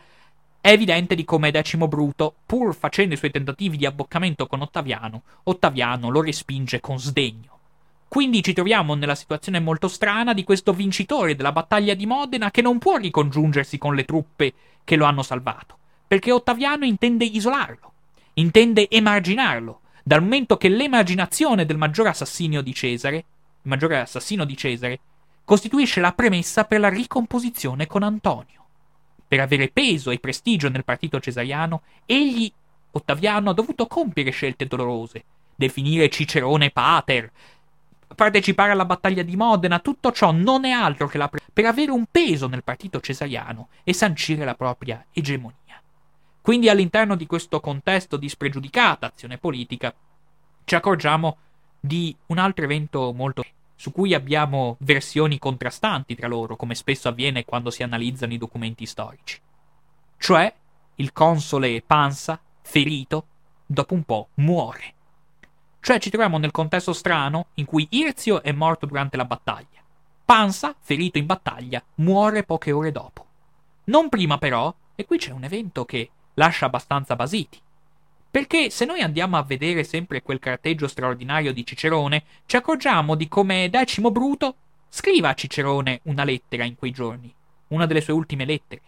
[0.63, 5.23] è evidente di come Decimo Bruto, pur facendo i suoi tentativi di abboccamento con Ottaviano,
[5.43, 7.59] Ottaviano lo respinge con sdegno.
[8.07, 12.63] Quindi ci troviamo nella situazione molto strana di questo vincitore della battaglia di Modena che
[12.63, 14.53] non può ricongiungersi con le truppe
[14.85, 17.93] che lo hanno salvato, perché Ottaviano intende isolarlo,
[18.35, 23.25] intende emarginarlo, dal momento che l'emarginazione del maggiore assassinio di Cesare, il
[23.63, 25.01] maggiore assassino di Cesare,
[25.45, 28.62] costituisce la premessa per la ricomposizione con Antonio
[29.33, 32.53] per avere peso e prestigio nel partito cesariano, egli,
[32.91, 35.25] Ottaviano, ha dovuto compiere scelte dolorose,
[35.55, 37.33] definire Cicerone pater,
[38.15, 41.93] partecipare alla battaglia di Modena, tutto ciò non è altro che la pre- per avere
[41.93, 45.81] un peso nel partito cesariano e sancire la propria egemonia.
[46.43, 49.95] Quindi all'interno di questo contesto di spregiudicata azione politica
[50.65, 51.39] ci accorgiamo
[51.81, 53.43] di un altro evento molto
[53.83, 58.87] su cui abbiamo versioni contrastanti tra loro, come spesso avviene quando si analizzano i documenti
[58.87, 59.41] storici.
[60.19, 60.55] Cioè,
[60.95, 63.27] il console Pansa, ferito,
[63.67, 64.95] dopo un po' muore.
[65.81, 69.83] Cioè ci troviamo nel contesto strano in cui Irzio è morto durante la battaglia.
[70.25, 73.27] Pansa, ferito in battaglia, muore poche ore dopo.
[73.87, 77.61] Non prima però, e qui c'è un evento che lascia abbastanza basiti.
[78.33, 83.29] Perché se noi andiamo a vedere sempre quel carteggio straordinario di Cicerone, ci accorgiamo di
[83.29, 84.55] come Decimo Bruto
[84.89, 87.31] scriva a Cicerone una lettera in quei giorni,
[87.69, 88.81] una delle sue ultime lettere,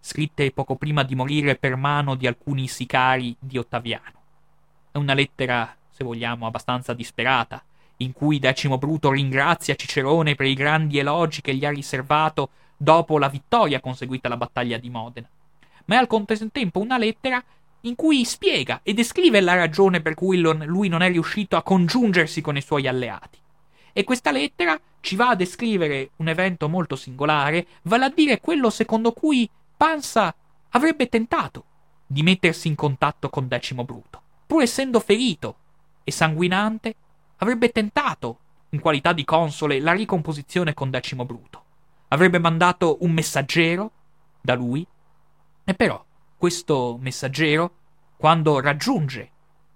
[0.00, 4.14] scritte poco prima di morire per mano di alcuni sicari di Ottaviano.
[4.92, 7.62] È una lettera, se vogliamo, abbastanza disperata,
[7.98, 13.18] in cui Decimo Bruto ringrazia Cicerone per i grandi elogi che gli ha riservato dopo
[13.18, 15.28] la vittoria conseguita alla battaglia di Modena.
[15.84, 17.44] Ma è al contempo una lettera
[17.86, 22.40] in cui spiega e descrive la ragione per cui lui non è riuscito a congiungersi
[22.40, 23.38] con i suoi alleati.
[23.92, 28.70] E questa lettera ci va a descrivere un evento molto singolare, vale a dire quello
[28.70, 30.34] secondo cui Pansa
[30.70, 31.64] avrebbe tentato
[32.06, 34.20] di mettersi in contatto con Decimo Bruto.
[34.46, 35.56] Pur essendo ferito
[36.02, 36.94] e sanguinante,
[37.36, 38.38] avrebbe tentato,
[38.70, 41.62] in qualità di console, la ricomposizione con Decimo Bruto.
[42.08, 43.90] Avrebbe mandato un messaggero
[44.40, 44.86] da lui,
[45.64, 46.04] e però
[46.36, 47.72] questo messaggero,
[48.16, 49.30] quando raggiunge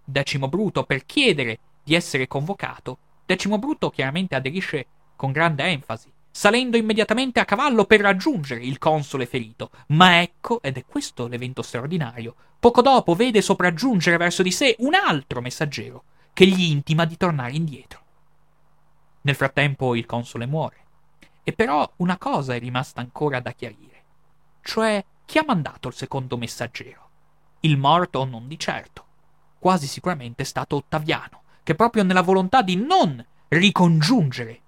[0.04, 6.76] Decimo Bruto per chiedere di essere convocato, Decimo Bruto chiaramente aderisce con grande enfasi, salendo
[6.76, 9.70] immediatamente a cavallo per raggiungere il console ferito.
[9.88, 14.94] Ma ecco, ed è questo l'evento straordinario, poco dopo vede sopraggiungere verso di sé un
[14.94, 18.00] altro messaggero che gli intima di tornare indietro.
[19.22, 20.76] Nel frattempo il console muore.
[21.42, 24.02] E però una cosa è rimasta ancora da chiarire,
[24.62, 27.08] cioè chi ha mandato il secondo messaggero?
[27.60, 29.04] Il morto non di certo.
[29.60, 34.60] Quasi sicuramente è stato Ottaviano, che proprio nella volontà di non ricongiungere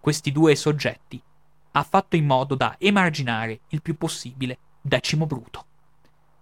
[0.00, 1.20] questi due soggetti
[1.72, 5.66] ha fatto in modo da emarginare il più possibile Decimo Bruto,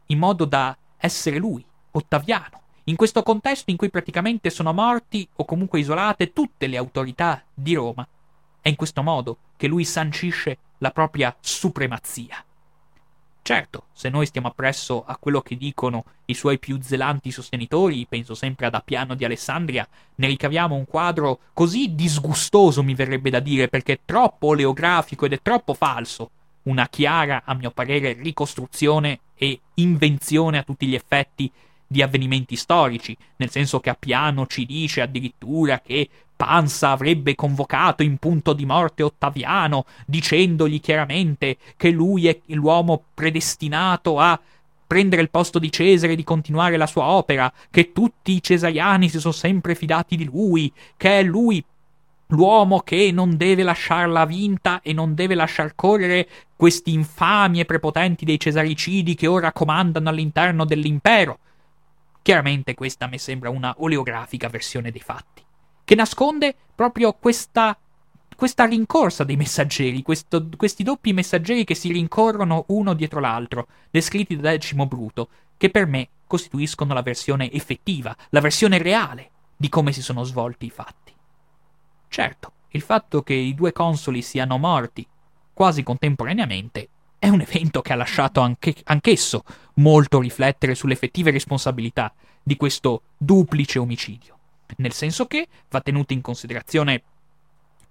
[0.07, 5.44] in modo da essere lui, Ottaviano, in questo contesto in cui praticamente sono morti o
[5.44, 8.07] comunque isolate tutte le autorità di Roma,
[8.61, 12.44] è in questo modo che lui sancisce la propria supremazia.
[13.43, 18.34] Certo, se noi stiamo appresso a quello che dicono i suoi più zelanti sostenitori, penso
[18.34, 23.68] sempre ad Appiano di Alessandria, ne ricaviamo un quadro così disgustoso, mi verrebbe da dire,
[23.68, 26.30] perché è troppo oleografico ed è troppo falso.
[26.64, 31.51] Una chiara, a mio parere, ricostruzione e invenzione a tutti gli effetti
[31.86, 36.09] di avvenimenti storici, nel senso che Appiano ci dice addirittura che
[36.41, 44.18] Pansa avrebbe convocato in punto di morte Ottaviano, dicendogli chiaramente che lui è l'uomo predestinato
[44.18, 44.41] a
[44.86, 49.11] prendere il posto di Cesare e di continuare la sua opera, che tutti i cesariani
[49.11, 51.62] si sono sempre fidati di lui, che è lui
[52.28, 56.26] l'uomo che non deve lasciarla vinta e non deve lasciar correre
[56.57, 61.38] questi infami e prepotenti dei cesaricidi che ora comandano all'interno dell'impero.
[62.22, 65.49] Chiaramente questa mi sembra una oleografica versione dei fatti
[65.91, 67.76] che nasconde proprio questa,
[68.36, 74.36] questa rincorsa dei messaggeri, questo, questi doppi messaggeri che si rincorrono uno dietro l'altro, descritti
[74.36, 79.91] da Decimo Bruto, che per me costituiscono la versione effettiva, la versione reale di come
[79.91, 81.12] si sono svolti i fatti.
[82.07, 85.05] Certo, il fatto che i due consoli siano morti
[85.53, 86.88] quasi contemporaneamente,
[87.18, 89.43] è un evento che ha lasciato anche, anch'esso
[89.74, 92.14] molto riflettere sulle effettive responsabilità
[92.45, 94.38] di questo duplice omicidio.
[94.77, 97.03] Nel senso che va tenuto in considerazione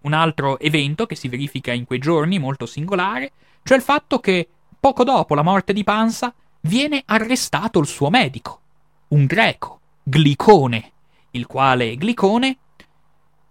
[0.02, 3.32] un altro evento che si verifica in quei giorni, molto singolare,
[3.64, 4.48] cioè il fatto che
[4.80, 8.62] poco dopo la morte di Pansa viene arrestato il suo medico,
[9.10, 10.92] un greco, Glicone,
[11.32, 12.58] il quale Glicone,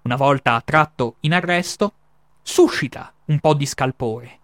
[0.03, 1.93] una volta tratto in arresto,
[2.43, 4.39] suscita un po' di scalpore.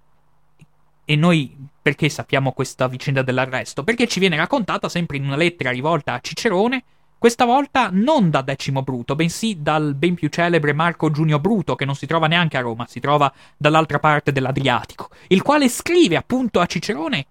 [1.07, 3.85] E noi perché sappiamo questa vicenda dell'arresto?
[3.85, 6.85] Perché ci viene raccontata sempre in una lettera rivolta a Cicerone
[7.25, 11.87] questa volta non da Decimo Bruto, bensì dal ben più celebre Marco Giunio Bruto, che
[11.87, 16.61] non si trova neanche a Roma, si trova dall'altra parte dell'Adriatico, il quale scrive appunto
[16.61, 17.25] a Cicerone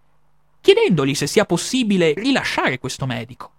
[0.62, 3.52] chiedendogli se sia possibile rilasciare questo medico.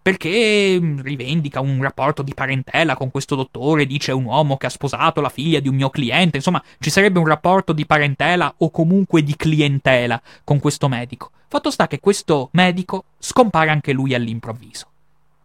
[0.00, 4.70] Perché mm, rivendica un rapporto di parentela con questo dottore, dice un uomo che ha
[4.70, 8.70] sposato la figlia di un mio cliente, insomma ci sarebbe un rapporto di parentela o
[8.70, 11.32] comunque di clientela con questo medico.
[11.48, 14.86] Fatto sta che questo medico scompare anche lui all'improvviso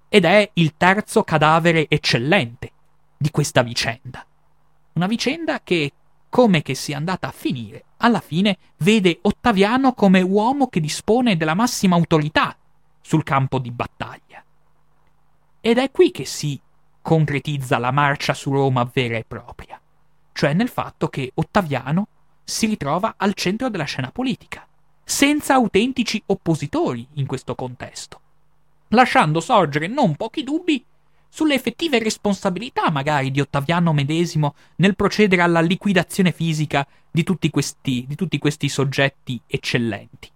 [0.10, 2.72] ed è il terzo cadavere eccellente
[3.18, 4.26] di questa vicenda.
[4.93, 5.91] Una vicenda che,
[6.30, 11.55] come che sia andata a finire, alla fine vede Ottaviano come uomo che dispone della
[11.55, 12.55] massima autorità
[13.01, 14.43] sul campo di battaglia.
[15.60, 16.60] Ed è qui che si
[17.01, 19.80] concretizza la marcia su Roma vera e propria,
[20.34, 22.08] cioè nel fatto che Ottaviano
[22.43, 24.66] si ritrova al centro della scena politica,
[25.03, 28.22] senza autentici oppositori in questo contesto
[28.89, 30.83] lasciando sorgere non pochi dubbi
[31.29, 38.05] sulle effettive responsabilità magari di Ottaviano medesimo nel procedere alla liquidazione fisica di tutti questi,
[38.07, 40.31] di tutti questi soggetti eccellenti.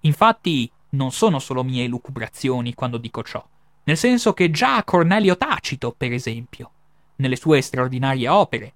[0.00, 3.44] Infatti non sono solo mie elucubrazioni quando dico ciò,
[3.84, 6.70] nel senso che già Cornelio Tacito, per esempio,
[7.16, 8.72] nelle sue straordinarie opere,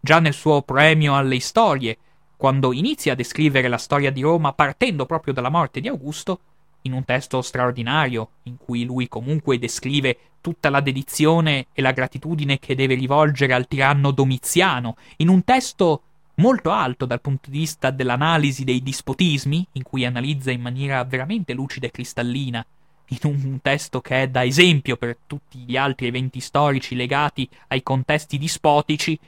[0.00, 1.98] già nel suo premio alle storie,
[2.36, 6.40] quando inizia a descrivere la storia di Roma partendo proprio dalla morte di Augusto,
[6.82, 12.58] in un testo straordinario, in cui lui comunque descrive tutta la dedizione e la gratitudine
[12.58, 16.02] che deve rivolgere al tiranno Domiziano, in un testo
[16.36, 21.52] molto alto dal punto di vista dell'analisi dei dispotismi, in cui analizza in maniera veramente
[21.52, 22.64] lucida e cristallina,
[23.08, 27.82] in un testo che è da esempio per tutti gli altri eventi storici legati ai
[27.82, 29.18] contesti dispotici,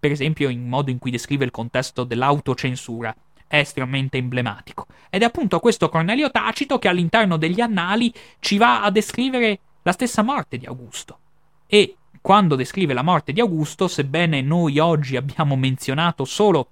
[0.00, 3.14] per esempio in modo in cui descrive il contesto dell'autocensura
[3.48, 4.86] è estremamente emblematico.
[5.10, 9.92] Ed è appunto questo Cornelio Tacito che all'interno degli annali ci va a descrivere la
[9.92, 11.18] stessa morte di Augusto.
[11.66, 16.68] E quando descrive la morte di Augusto, sebbene noi oggi abbiamo menzionato solo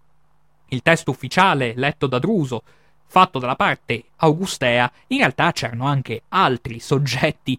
[0.69, 2.63] il testo ufficiale letto da Druso,
[3.07, 7.59] fatto dalla parte augustea, in realtà c'erano anche altri soggetti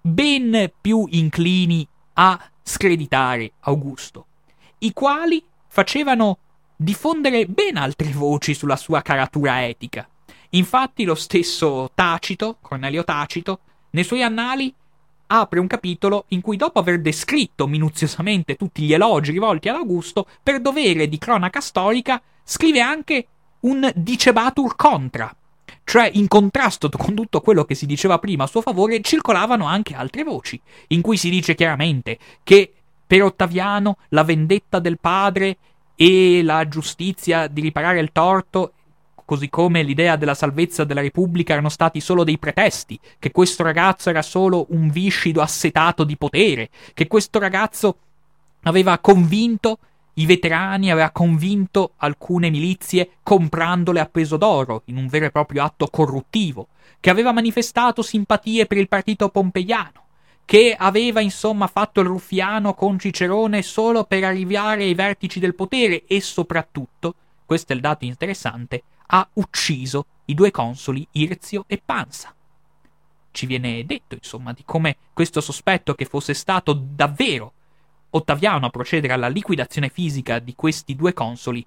[0.00, 4.26] ben più inclini a screditare Augusto,
[4.78, 6.38] i quali facevano
[6.76, 10.08] diffondere ben altre voci sulla sua caratura etica.
[10.50, 13.60] Infatti lo stesso Tacito, Cornelio Tacito,
[13.90, 14.72] nei suoi annali
[15.28, 20.26] apre un capitolo in cui dopo aver descritto minuziosamente tutti gli elogi rivolti ad Augusto,
[20.42, 23.26] per dovere di cronaca storica, scrive anche
[23.60, 25.34] un dicebatur contra,
[25.82, 29.94] cioè in contrasto con tutto quello che si diceva prima a suo favore, circolavano anche
[29.94, 32.72] altre voci, in cui si dice chiaramente che
[33.06, 35.56] per Ottaviano la vendetta del padre
[35.96, 38.72] e la giustizia di riparare il torto,
[39.24, 44.10] così come l'idea della salvezza della Repubblica erano stati solo dei pretesti, che questo ragazzo
[44.10, 47.96] era solo un viscido assetato di potere, che questo ragazzo
[48.62, 49.78] aveva convinto
[50.18, 55.64] i veterani, aveva convinto alcune milizie comprandole a peso d'oro, in un vero e proprio
[55.64, 56.68] atto corruttivo,
[57.00, 60.04] che aveva manifestato simpatie per il partito pompeiano,
[60.46, 66.04] che aveva insomma fatto il ruffiano con Cicerone solo per arrivare ai vertici del potere
[66.06, 67.14] e soprattutto,
[67.44, 72.32] questo è il dato interessante, ha ucciso i due consoli Irzio e Pansa.
[73.32, 77.52] Ci viene detto, insomma, di come questo sospetto che fosse stato davvero
[78.10, 81.64] Ottaviano a procedere alla liquidazione fisica di questi due consoli,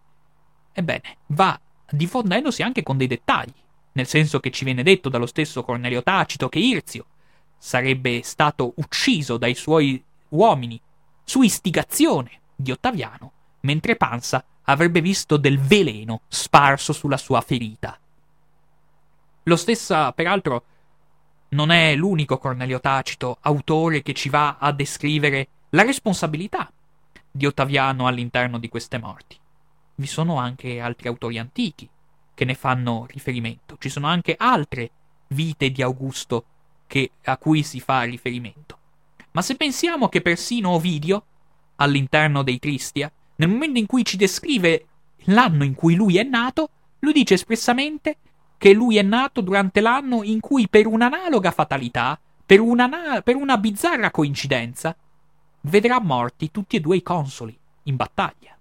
[0.71, 1.59] ebbene, va
[1.91, 3.53] diffondendosi anche con dei dettagli,
[3.91, 7.05] nel senso che ci viene detto dallo stesso Cornelio Tacito che Irzio
[7.59, 10.79] sarebbe stato ucciso dai suoi uomini
[11.23, 13.31] su istigazione di Ottaviano,
[13.61, 17.99] mentre Pansa avrebbe visto del veleno sparso sulla sua ferita.
[19.43, 20.63] Lo stesso, peraltro,
[21.49, 26.71] non è l'unico Cornelio Tacito autore che ci va a descrivere la responsabilità
[27.31, 29.37] di Ottaviano all'interno di queste morti.
[29.95, 31.89] Vi sono anche altri autori antichi
[32.33, 33.75] che ne fanno riferimento.
[33.79, 34.91] Ci sono anche altre
[35.27, 36.45] vite di Augusto
[36.89, 38.77] che, a cui si fa riferimento.
[39.31, 41.23] Ma se pensiamo che persino Ovidio,
[41.75, 44.85] all'interno dei Tristia, nel momento in cui ci descrive
[45.25, 48.17] l'anno in cui lui è nato, lui dice espressamente
[48.57, 53.57] che lui è nato durante l'anno in cui per un'analoga fatalità, per una, per una
[53.57, 54.95] bizzarra coincidenza,
[55.61, 58.57] vedrà morti tutti e due i consoli in battaglia.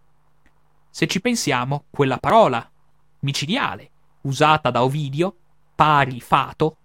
[0.90, 2.70] Se ci pensiamo, quella parola
[3.20, 3.90] micidiale
[4.22, 5.34] usata da Ovidio,
[5.74, 6.76] pari fato,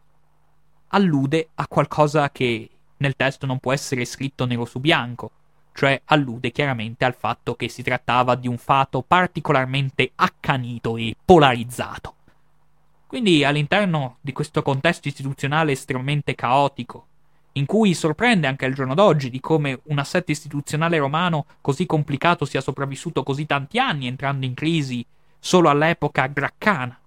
[0.93, 5.31] allude a qualcosa che nel testo non può essere scritto nero su bianco,
[5.73, 12.15] cioè allude chiaramente al fatto che si trattava di un fato particolarmente accanito e polarizzato.
[13.07, 17.07] Quindi all'interno di questo contesto istituzionale estremamente caotico,
[17.53, 22.45] in cui sorprende anche al giorno d'oggi di come un assetto istituzionale romano così complicato
[22.45, 25.05] sia sopravvissuto così tanti anni, entrando in crisi
[25.39, 26.97] solo all'epoca graccana.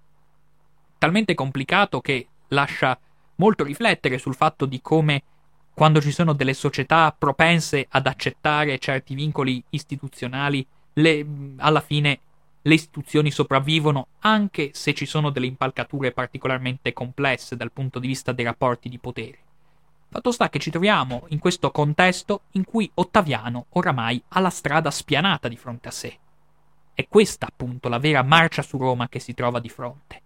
[0.98, 2.96] Talmente complicato che lascia
[3.36, 5.22] molto riflettere sul fatto di come
[5.74, 11.26] quando ci sono delle società propense ad accettare certi vincoli istituzionali, le,
[11.58, 12.20] alla fine
[12.62, 18.32] le istituzioni sopravvivono anche se ci sono delle impalcature particolarmente complesse dal punto di vista
[18.32, 19.38] dei rapporti di potere.
[20.08, 24.90] Fatto sta che ci troviamo in questo contesto in cui Ottaviano oramai ha la strada
[24.90, 26.18] spianata di fronte a sé.
[26.94, 30.22] È questa appunto la vera marcia su Roma che si trova di fronte.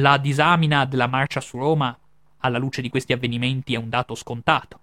[0.00, 1.96] La disamina della marcia su Roma
[2.38, 4.80] alla luce di questi avvenimenti è un dato scontato.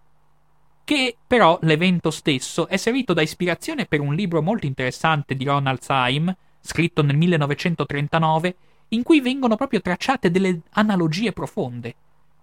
[0.84, 5.82] Che però l'evento stesso è servito da ispirazione per un libro molto interessante di Ronald
[5.82, 8.56] Syme, scritto nel 1939,
[8.90, 11.96] in cui vengono proprio tracciate delle analogie profonde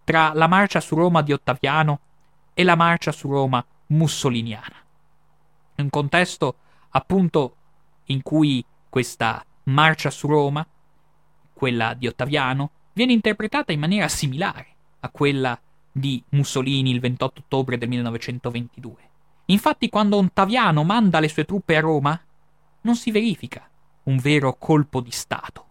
[0.03, 2.01] tra la marcia su Roma di Ottaviano
[2.55, 4.83] e la marcia su Roma mussoliniana.
[5.77, 6.57] Un contesto
[6.91, 7.57] appunto
[8.07, 10.67] in cui questa marcia su Roma,
[11.55, 14.67] quella di Ottaviano, viene interpretata in maniera similare
[15.01, 15.59] a quella
[15.91, 18.97] di Mussolini il 28 ottobre del 1922.
[19.47, 22.21] Infatti, quando Ottaviano manda le sue truppe a Roma,
[22.83, 23.69] non si verifica
[24.05, 25.65] un vero colpo di Stato.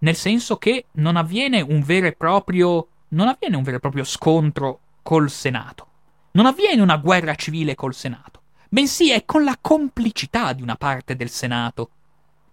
[0.00, 5.30] Nel senso che non avviene un vero e proprio, un vero e proprio scontro col
[5.30, 5.86] Senato.
[6.32, 11.16] Non avviene una guerra civile col Senato, bensì è con la complicità di una parte
[11.16, 11.90] del Senato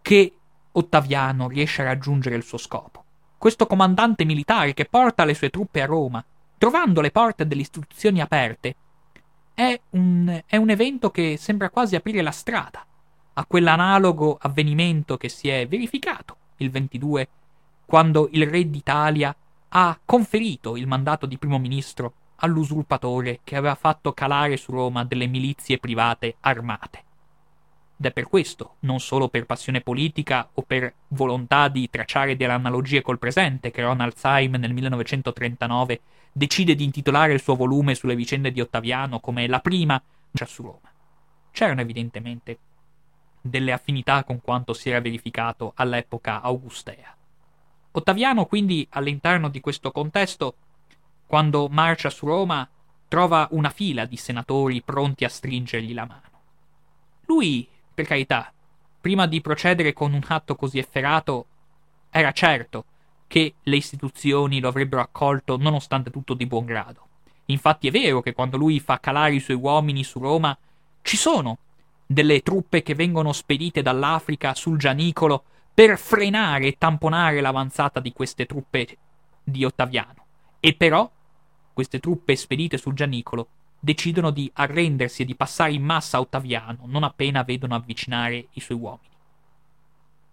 [0.01, 0.33] che
[0.77, 3.05] Ottaviano riesce a raggiungere il suo scopo
[3.45, 6.25] questo comandante militare che porta le sue truppe a Roma,
[6.57, 8.75] trovando le porte delle istituzioni aperte,
[9.53, 12.83] è un, è un evento che sembra quasi aprire la strada
[13.33, 17.29] a quell'analogo avvenimento che si è verificato il 22,
[17.85, 19.35] quando il re d'Italia
[19.69, 25.27] ha conferito il mandato di primo ministro all'usurpatore che aveva fatto calare su Roma delle
[25.27, 27.03] milizie private armate.
[27.97, 32.53] Ed è per questo, non solo per passione politica o per volontà di tracciare delle
[32.53, 36.01] analogie col presente, che Ronald Syme nel 1939
[36.31, 40.63] decide di intitolare il suo volume sulle vicende di Ottaviano come la prima già su
[40.63, 40.91] Roma.
[41.51, 42.59] C'erano evidentemente
[43.39, 47.15] delle affinità con quanto si era verificato all'epoca augustea.
[47.91, 50.55] Ottaviano quindi all'interno di questo contesto,
[51.25, 52.67] quando marcia su Roma,
[53.07, 56.21] trova una fila di senatori pronti a stringergli la mano.
[57.27, 57.65] Lui
[57.95, 58.53] per carità,
[59.01, 61.45] prima di procedere con un atto così efferato,
[62.11, 62.85] era certo
[63.25, 67.07] che le istituzioni lo avrebbero accolto nonostante tutto di buon grado.
[67.45, 70.55] Infatti è vero che quando lui fa calare i suoi uomini su Roma,
[71.01, 71.59] ci sono
[72.05, 75.43] delle truppe che vengono spedite dall'Africa sul Gianicolo
[75.73, 78.97] per frenare e tamponare l'avanzata di queste truppe
[79.43, 80.25] di Ottaviano.
[80.59, 81.09] E però
[81.73, 83.47] queste truppe spedite sul Gianicolo
[83.85, 88.59] decidono di arrendersi e di passare in massa a Ottaviano non appena vedono avvicinare i
[88.59, 89.13] suoi uomini.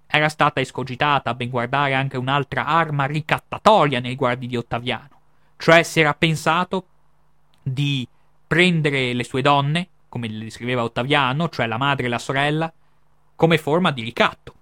[0.07, 5.21] Era stata escogitata a ben guardare anche un'altra arma ricattatoria nei guardi di Ottaviano,
[5.59, 6.87] cioè si era pensato
[7.63, 8.09] di
[8.47, 12.73] prendere le sue donne, come le descriveva Ottaviano, cioè la madre e la sorella,
[13.37, 14.55] come forma di ricatto.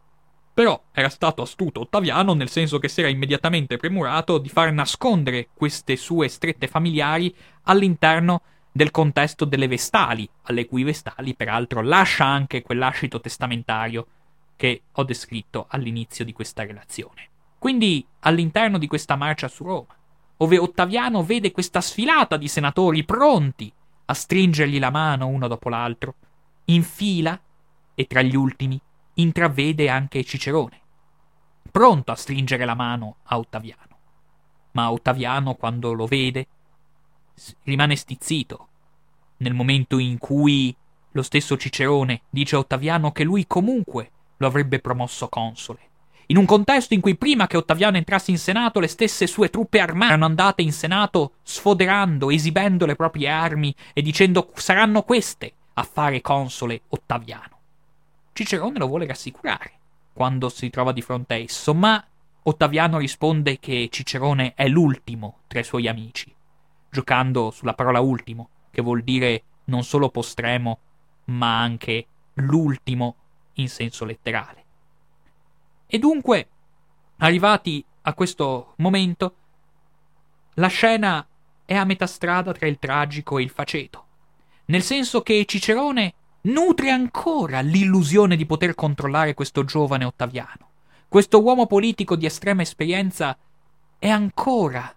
[0.53, 5.49] Però era stato astuto Ottaviano nel senso che si era immediatamente premurato di far nascondere
[5.55, 8.43] queste sue strette familiari all'interno
[8.73, 14.07] del contesto delle vestali, alle cui vestali peraltro lascia anche quell'ascito testamentario
[14.57, 17.29] che ho descritto all'inizio di questa relazione.
[17.59, 19.97] Quindi, all'interno di questa marcia su Roma,
[20.39, 23.73] ove Ottaviano vede questa sfilata di senatori pronti
[24.07, 26.15] a stringergli la mano uno dopo l'altro,
[26.67, 27.39] in fila,
[27.95, 28.81] e tra gli ultimi
[29.15, 30.81] intravede anche Cicerone,
[31.71, 33.99] pronto a stringere la mano a Ottaviano.
[34.73, 36.47] Ma Ottaviano, quando lo vede,
[37.65, 38.69] rimane stizzito
[39.39, 40.75] nel momento in cui
[41.13, 45.89] lo stesso Cicerone dice a Ottaviano che lui comunque lo avrebbe promosso console.
[46.27, 49.81] In un contesto in cui prima che Ottaviano entrasse in Senato le stesse sue truppe
[49.81, 55.83] armate erano andate in Senato sfoderando, esibendo le proprie armi e dicendo saranno queste a
[55.83, 57.59] fare console Ottaviano.
[58.33, 59.73] Cicerone lo vuole rassicurare
[60.13, 62.05] quando si trova di fronte a esso, ma
[62.43, 66.33] Ottaviano risponde che Cicerone è l'ultimo tra i suoi amici,
[66.91, 70.79] giocando sulla parola ultimo, che vuol dire non solo postremo,
[71.27, 73.17] ma anche l'ultimo
[73.55, 74.65] in senso letterale.
[75.87, 76.49] E dunque,
[77.19, 79.35] arrivati a questo momento,
[80.55, 81.27] la scena
[81.65, 84.07] è a metà strada tra il tragico e il faceto,
[84.67, 90.69] nel senso che Cicerone nutre ancora l'illusione di poter controllare questo giovane Ottaviano.
[91.09, 93.37] Questo uomo politico di estrema esperienza
[93.99, 94.95] è ancora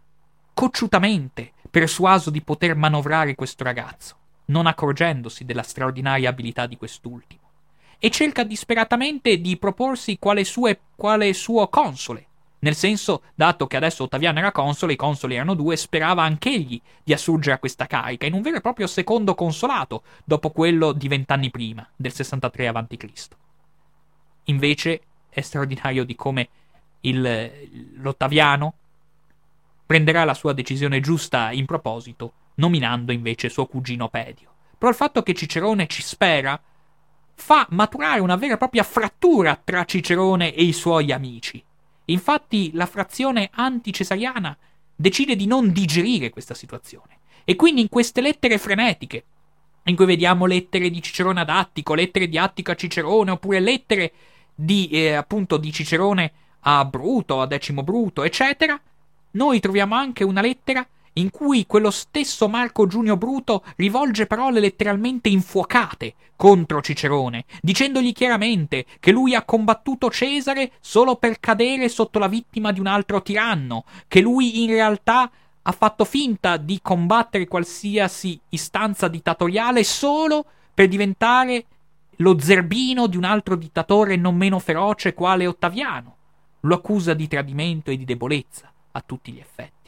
[0.54, 7.50] cocciutamente persuaso di poter manovrare questo ragazzo, non accorgendosi della straordinaria abilità di quest'ultimo,
[7.98, 12.28] e cerca disperatamente di proporsi quale, sue, quale suo console,
[12.60, 17.12] nel senso, dato che adesso Ottaviano era console, i consoli erano due, sperava anch'egli di
[17.12, 21.50] assurgere a questa carica, in un vero e proprio secondo consolato, dopo quello di vent'anni
[21.50, 23.28] prima, del 63 a.C.
[24.44, 26.50] Invece è straordinario di come
[27.02, 27.52] il,
[27.96, 28.76] l'Ottaviano
[29.86, 34.52] prenderà la sua decisione giusta in proposito, nominando invece suo cugino Pedio.
[34.78, 36.60] Però il fatto che Cicerone ci spera
[37.36, 41.64] fa maturare una vera e propria frattura tra Cicerone e i suoi amici.
[42.06, 44.58] Infatti la frazione anticesariana
[44.96, 47.20] decide di non digerire questa situazione.
[47.46, 49.26] E quindi in queste lettere frenetiche,
[49.86, 54.14] in cui vediamo lettere di Cicerone ad Attico, lettere di Attico a Cicerone, oppure lettere
[54.56, 56.32] di, eh, appunto, di Cicerone
[56.62, 58.80] a Bruto, a Decimo Bruto, eccetera,
[59.36, 65.30] noi troviamo anche una lettera in cui quello stesso Marco Giunio Bruto rivolge parole letteralmente
[65.30, 72.28] infuocate contro Cicerone, dicendogli chiaramente che lui ha combattuto Cesare solo per cadere sotto la
[72.28, 75.30] vittima di un altro tiranno, che lui in realtà
[75.66, 81.66] ha fatto finta di combattere qualsiasi istanza dittatoriale solo per diventare
[82.18, 86.18] lo zerbino di un altro dittatore non meno feroce quale Ottaviano.
[86.62, 89.84] Lo accusa di tradimento e di debolezza a tutti gli effetti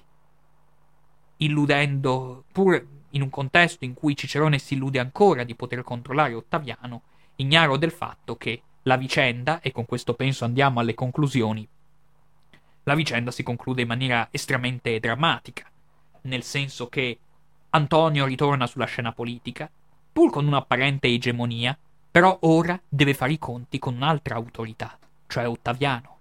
[1.37, 7.01] illudendo, pur in un contesto in cui Cicerone si illude ancora di poter controllare Ottaviano,
[7.35, 11.67] ignaro del fatto che la vicenda, e con questo penso andiamo alle conclusioni,
[12.83, 15.65] la vicenda si conclude in maniera estremamente drammatica,
[16.21, 17.17] nel senso che
[17.71, 19.69] Antonio ritorna sulla scena politica,
[20.13, 21.77] pur con un'apparente egemonia,
[22.11, 26.17] però ora deve fare i conti con un'altra autorità, cioè Ottaviano.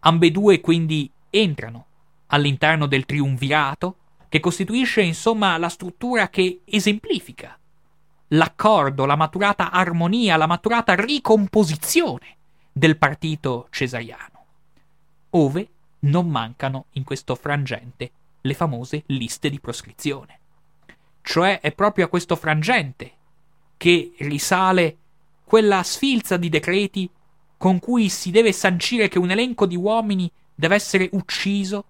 [0.00, 1.86] Ambedue quindi entrano
[2.34, 3.96] all'interno del triumvirato
[4.28, 7.56] che costituisce insomma la struttura che esemplifica
[8.28, 12.36] l'accordo, la maturata armonia, la maturata ricomposizione
[12.72, 14.44] del partito cesariano,
[15.30, 15.68] ove
[16.00, 20.40] non mancano in questo frangente le famose liste di proscrizione.
[21.22, 23.12] Cioè è proprio a questo frangente
[23.76, 24.96] che risale
[25.44, 27.08] quella sfilza di decreti
[27.56, 31.84] con cui si deve sancire che un elenco di uomini deve essere ucciso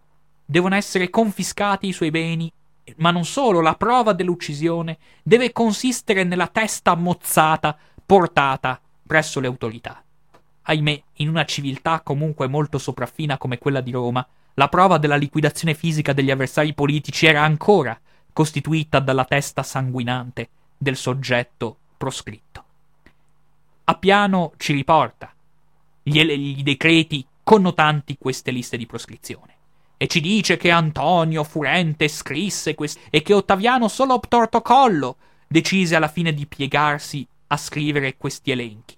[0.44, 2.52] devono essere confiscati i suoi beni,
[2.96, 10.02] ma non solo, la prova dell'uccisione deve consistere nella testa mozzata portata presso le autorità.
[10.62, 15.74] Ahimè, in una civiltà comunque molto sopraffina come quella di Roma, la prova della liquidazione
[15.74, 17.98] fisica degli avversari politici era ancora
[18.32, 22.64] costituita dalla testa sanguinante del soggetto proscritto.
[23.84, 25.32] Appiano ci riporta
[26.02, 29.53] gli, gli decreti connotanti queste liste di proscrizione
[30.04, 35.16] e ci dice che Antonio Furente scrisse quest- e che Ottaviano solo obtorto collo
[35.48, 38.94] decise alla fine di piegarsi a scrivere questi elenchi.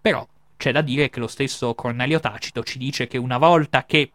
[0.00, 0.26] Però
[0.56, 4.10] c'è da dire che lo stesso Cornelio Tacito ci dice che una volta che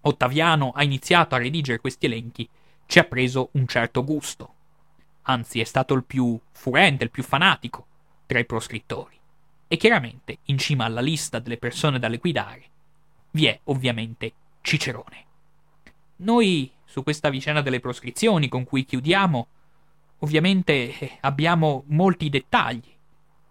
[0.00, 2.48] Ottaviano ha iniziato a redigere questi elenchi,
[2.86, 4.54] ci ha preso un certo gusto.
[5.24, 7.86] Anzi, è stato il più furente, il più fanatico
[8.24, 9.18] tra i proscrittori.
[9.68, 12.62] E chiaramente, in cima alla lista delle persone da liquidare,
[13.32, 14.32] vi è ovviamente
[14.64, 15.24] Cicerone.
[16.16, 19.46] Noi su questa vicenda delle proscrizioni con cui chiudiamo,
[20.20, 22.90] ovviamente eh, abbiamo molti dettagli.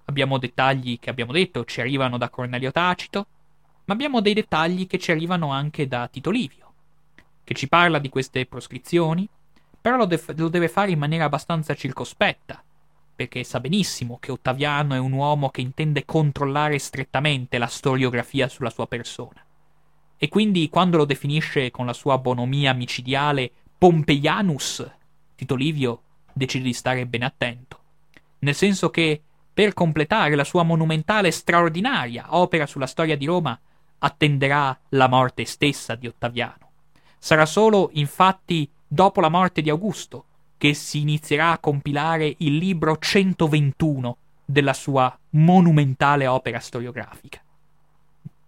[0.06, 3.28] Abbiamo dettagli che abbiamo detto ci arrivano da Cornelio Tacito,
[3.86, 6.74] ma abbiamo dei dettagli che ci arrivano anche da Tito Livio,
[7.44, 9.30] che ci parla di queste proscrizioni,
[9.80, 12.64] però lo, def- lo deve fare in maniera abbastanza circospetta,
[13.16, 18.72] perché sa benissimo che Ottaviano è un uomo che intende controllare strettamente la storiografia sulla
[18.72, 19.46] sua persona
[20.24, 24.90] e quindi quando lo definisce con la sua bonomia micidiale Pompeianus,
[25.36, 26.02] Tito Livio
[26.32, 27.78] decide di stare ben attento,
[28.40, 29.22] nel senso che
[29.54, 33.60] per completare la sua monumentale e straordinaria opera sulla storia di Roma
[33.98, 36.70] attenderà la morte stessa di Ottaviano.
[37.20, 40.24] Sarà solo, infatti, dopo la morte di Augusto
[40.56, 47.43] che si inizierà a compilare il libro 121 della sua monumentale opera storiografica.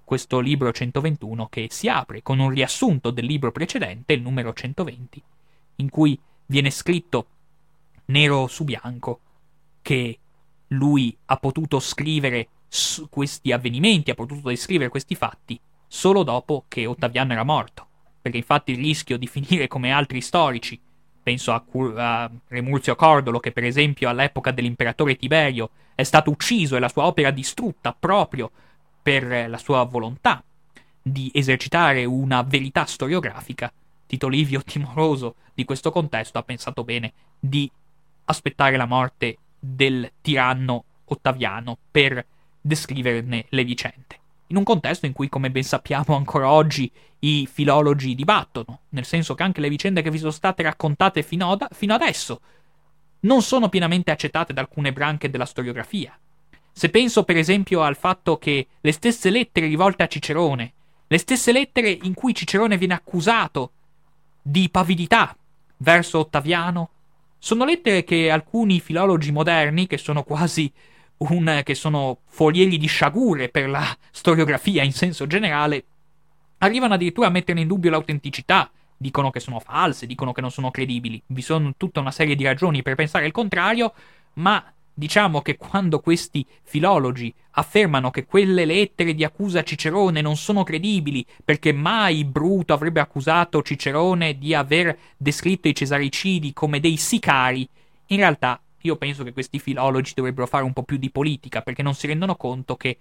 [0.05, 5.21] Questo libro 121 che si apre con un riassunto del libro precedente, il numero 120,
[5.77, 7.25] in cui viene scritto
[8.05, 9.19] nero su bianco
[9.81, 10.19] che
[10.67, 12.49] lui ha potuto scrivere
[13.09, 17.87] questi avvenimenti, ha potuto descrivere questi fatti solo dopo che Ottaviano era morto,
[18.21, 20.79] perché infatti il rischio di finire come altri storici,
[21.23, 26.75] penso a, Cur- a Remurzio Cordolo che per esempio all'epoca dell'imperatore Tiberio è stato ucciso
[26.75, 28.51] e la sua opera distrutta proprio
[29.05, 30.43] per la sua volontà
[30.99, 33.71] di esercitare una verità storiografica,
[34.07, 37.69] Tito Livio, timoroso di questo contesto, ha pensato bene di
[38.25, 42.25] aspettare la morte del tiranno Ottaviano per
[42.59, 44.19] descriverne le vicende.
[44.47, 49.35] In un contesto in cui, come ben sappiamo, ancora oggi i filologi dibattono, nel senso
[49.35, 52.41] che anche le vicende che vi sono state raccontate fino, ad, fino adesso
[53.19, 56.17] non sono pienamente accettate da alcune branche della storiografia.
[56.77, 60.73] Se penso per esempio al fatto che le stesse lettere rivolte a Cicerone,
[61.07, 63.71] le stesse lettere in cui Cicerone viene accusato
[64.41, 65.37] di pavidità
[65.77, 66.89] verso Ottaviano,
[67.39, 70.69] sono lettere che alcuni filologi moderni, che sono quasi
[71.19, 75.85] un, che sono forieri di sciagure per la storiografia in senso generale,
[76.57, 80.71] arrivano addirittura a mettere in dubbio l'autenticità, dicono che sono false, dicono che non sono
[80.71, 81.21] credibili.
[81.27, 83.93] Vi sono tutta una serie di ragioni per pensare il contrario,
[84.33, 84.61] ma
[84.97, 90.63] Diciamo che quando questi filologi affermano che quelle lettere di accusa a Cicerone non sono
[90.63, 97.67] credibili perché mai Bruto avrebbe accusato Cicerone di aver descritto i cesaricidi come dei sicari,
[98.07, 101.83] in realtà io penso che questi filologi dovrebbero fare un po' più di politica perché
[101.83, 102.97] non si rendono conto che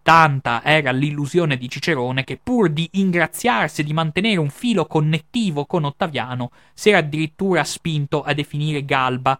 [0.00, 5.66] tanta era l'illusione di Cicerone che pur di ingraziarsi e di mantenere un filo connettivo
[5.66, 9.38] con Ottaviano si era addirittura spinto a definire Galba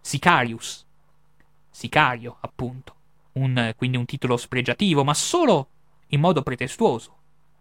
[0.00, 0.86] Sicarius
[1.80, 2.94] sicario, appunto.
[3.32, 5.68] Un, quindi un titolo spregiativo, ma solo
[6.08, 7.16] in modo pretestuoso.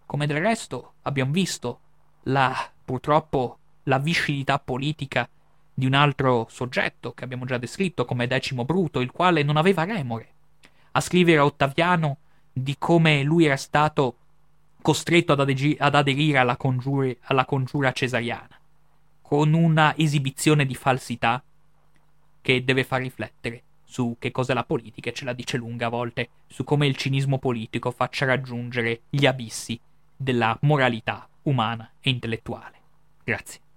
[0.06, 1.80] Come del resto abbiamo visto
[2.24, 5.30] la, purtroppo, la viscidità politica
[5.74, 9.86] di un altro soggetto che abbiamo già descritto come Decimo Bruto, il quale non aveva
[9.86, 10.34] remore
[10.91, 12.18] a scrivere a Ottaviano
[12.52, 14.18] di come lui era stato
[14.82, 18.60] costretto ad, adegi- ad aderire alla, congiura, alla congiura cesariana,
[19.22, 21.41] con una esibizione di falsità
[22.41, 25.90] che deve far riflettere su che cos'è la politica e ce la dice lunga a
[25.90, 29.80] volte su come il cinismo politico faccia raggiungere gli abissi
[30.16, 32.78] della moralità umana e intellettuale.
[33.24, 33.69] Grazie.